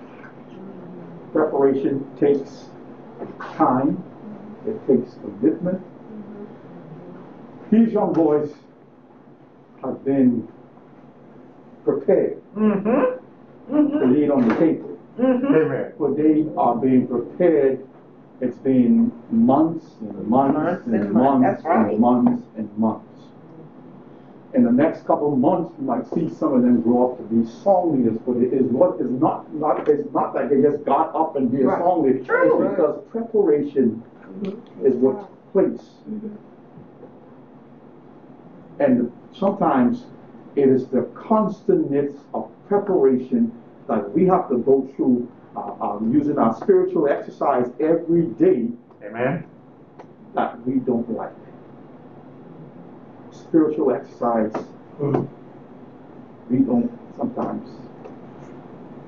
Preparation 1.33 2.05
takes 2.19 2.69
time, 3.57 4.03
it 4.67 4.87
takes 4.87 5.15
commitment. 5.15 5.83
These 7.71 7.93
young 7.93 8.13
boys 8.13 8.51
have 9.83 10.05
been 10.05 10.49
prepared 11.85 12.43
Mm-hmm. 12.57 13.99
to 13.99 14.07
lead 14.07 14.31
on 14.31 14.49
the 14.49 14.55
table. 14.57 14.99
Mm-hmm. 15.19 15.55
Amen. 15.55 15.93
But 15.99 16.17
they 16.17 16.47
are 16.57 16.77
being 16.77 17.07
prepared. 17.07 17.87
It's 18.40 18.57
been 18.59 19.11
months 19.31 19.87
and 20.01 20.27
months 20.29 20.55
Months 20.55 20.87
and 20.87 20.94
and 20.94 21.12
months. 21.12 21.42
months 21.42 21.64
right. 21.64 21.90
and 21.90 21.98
months 22.01 22.47
and 22.57 22.78
months. 22.78 23.05
In 24.55 24.64
the 24.64 24.72
next 24.72 25.07
couple 25.07 25.32
of 25.32 25.39
months, 25.39 25.74
you 25.78 25.84
might 25.84 26.07
see 26.14 26.28
some 26.34 26.55
of 26.55 26.62
them 26.62 26.80
grow 26.80 27.12
up 27.12 27.18
to 27.18 27.24
be 27.24 27.45
song 27.62 27.97
leaders, 27.97 28.18
but 28.26 28.36
it 28.39 28.53
is 28.55 28.62
what 28.70 28.99
is 29.01 29.11
not, 29.11 29.53
not 29.55 29.86
it's 29.89 30.11
not 30.14 30.32
that 30.34 30.49
they 30.51 30.62
just 30.62 30.84
got 30.84 31.14
up 31.14 31.36
and 31.36 31.51
be 31.51 31.62
a 31.62 31.66
Right. 31.66 31.78
song 31.82 32.03
leader. 32.05 32.24
True. 32.24 32.62
It's 32.62 32.70
because 32.76 33.05
preparation 33.11 34.03
mm-hmm. 34.43 34.86
is 34.86 34.95
what 34.97 35.20
took 35.20 35.53
place. 35.53 35.89
Mm-hmm. 36.09 36.34
And 38.80 39.12
sometimes 39.32 40.07
it 40.57 40.68
is 40.68 40.86
the 40.89 41.03
constantness 41.14 42.12
of 42.32 42.49
preparation 42.68 43.53
that 43.89 44.11
we 44.14 44.26
have 44.26 44.49
to 44.49 44.59
go 44.59 44.89
through 44.97 45.28
um, 45.81 46.13
using 46.13 46.39
our 46.39 46.55
spiritual 46.55 47.09
exercise 47.09 47.71
every 47.81 48.23
day 48.45 48.69
Amen. 49.05 49.45
that 50.35 50.65
we 50.67 50.75
don't 50.81 51.09
like. 51.11 51.33
Spiritual 53.31 53.93
exercise, 53.93 54.53
we 56.51 56.59
don't 56.59 56.91
sometimes. 57.17 57.69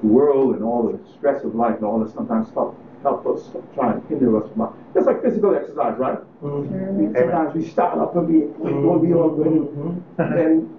The 0.03 0.07
world 0.07 0.55
and 0.55 0.65
all 0.65 0.89
the 0.91 0.99
stress 1.19 1.45
of 1.45 1.55
life 1.55 1.77
and 1.77 1.85
all 1.85 1.99
that 2.01 2.11
sometimes 2.15 2.49
help, 2.55 2.75
help 3.03 3.27
us 3.27 3.51
try 3.75 3.93
to 3.93 4.01
hinder 4.09 4.43
us 4.43 4.51
from. 4.55 4.73
It's 4.95 5.07
like 5.07 5.23
physical 5.23 5.55
exercise, 5.55 5.99
right? 5.99 6.19
We- 6.41 6.49
Amen. 6.51 7.15
Sometimes 7.15 7.55
we 7.55 7.65
start 7.69 7.99
up 7.99 8.17
and 8.17 8.27
be, 8.27 8.39
we 8.59 8.73
want 8.73 9.03
to 9.03 9.07
be 9.07 9.13
all 9.15 9.31
good. 9.31 9.47
And 9.47 10.03
then 10.39 10.79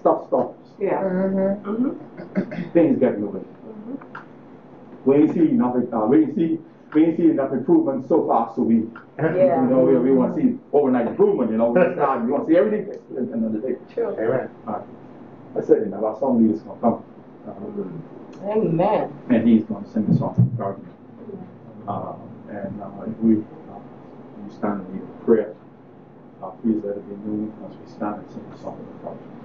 stuff 0.00 0.26
stops, 0.28 0.68
Yeah. 0.78 1.02
Mm-hmm. 1.02 1.68
Mm-hmm. 1.68 2.70
things 2.72 2.98
get 3.00 3.18
moving. 3.18 3.44
We 5.04 5.16
ain't 5.16 5.32
see 5.34 5.40
enough, 5.50 5.76
uh, 5.92 5.98
we 6.06 6.24
ain't 6.24 6.34
see, 6.34 6.58
we 6.94 7.04
ain't 7.04 7.16
see 7.16 7.30
enough 7.30 7.52
improvement 7.52 8.06
so 8.08 8.26
far, 8.26 8.52
so 8.54 8.62
we, 8.62 8.76
Yeah. 9.18 9.62
you 9.62 9.68
know, 9.70 9.80
we, 9.80 9.96
we 9.98 10.12
wanna 10.12 10.34
see 10.34 10.58
overnight 10.72 11.06
improvement, 11.06 11.50
you 11.50 11.56
know, 11.58 11.70
we 11.70 11.80
start, 11.94 12.24
we 12.24 12.32
wanna 12.32 12.46
see 12.46 12.56
everything 12.56 12.86
fixed 12.86 13.10
at 13.10 13.26
the 13.26 13.32
end 13.32 13.44
of 13.46 13.52
the 13.52 13.60
day. 13.60 13.76
True. 13.94 14.08
Amen. 14.18 14.50
Alright. 14.66 14.86
I 15.56 15.60
said, 15.62 15.78
you 15.80 15.86
know, 15.86 16.04
our 16.04 16.18
song 16.18 16.42
leader's 16.42 16.62
gonna 16.62 16.80
come. 16.80 17.04
Uh, 17.48 18.48
Amen. 18.50 19.12
and 19.28 19.48
he's 19.48 19.64
going 19.64 19.84
to 19.84 19.90
sing 19.90 20.06
a 20.10 20.16
song 20.16 20.34
from 20.34 20.54
garden. 20.56 20.86
Uh, 21.88 22.14
and 22.50 22.80
uh, 22.80 23.02
if 23.06 23.16
we, 23.18 23.34
uh, 23.36 23.78
we 24.44 24.52
stand 24.54 24.86
in 24.86 24.94
need 24.94 25.02
of 25.02 25.24
prayer, 25.26 25.54
uh, 26.42 26.50
please 26.62 26.80
let 26.84 26.96
it 26.96 27.08
be 27.08 27.16
known 27.26 27.52
as 27.68 27.76
we 27.76 27.86
stand 27.90 28.16
and 28.20 28.30
sing 28.30 28.44
a 28.54 28.58
song 28.58 28.78
of 28.78 28.86
the 28.86 29.04
garden. 29.04 29.39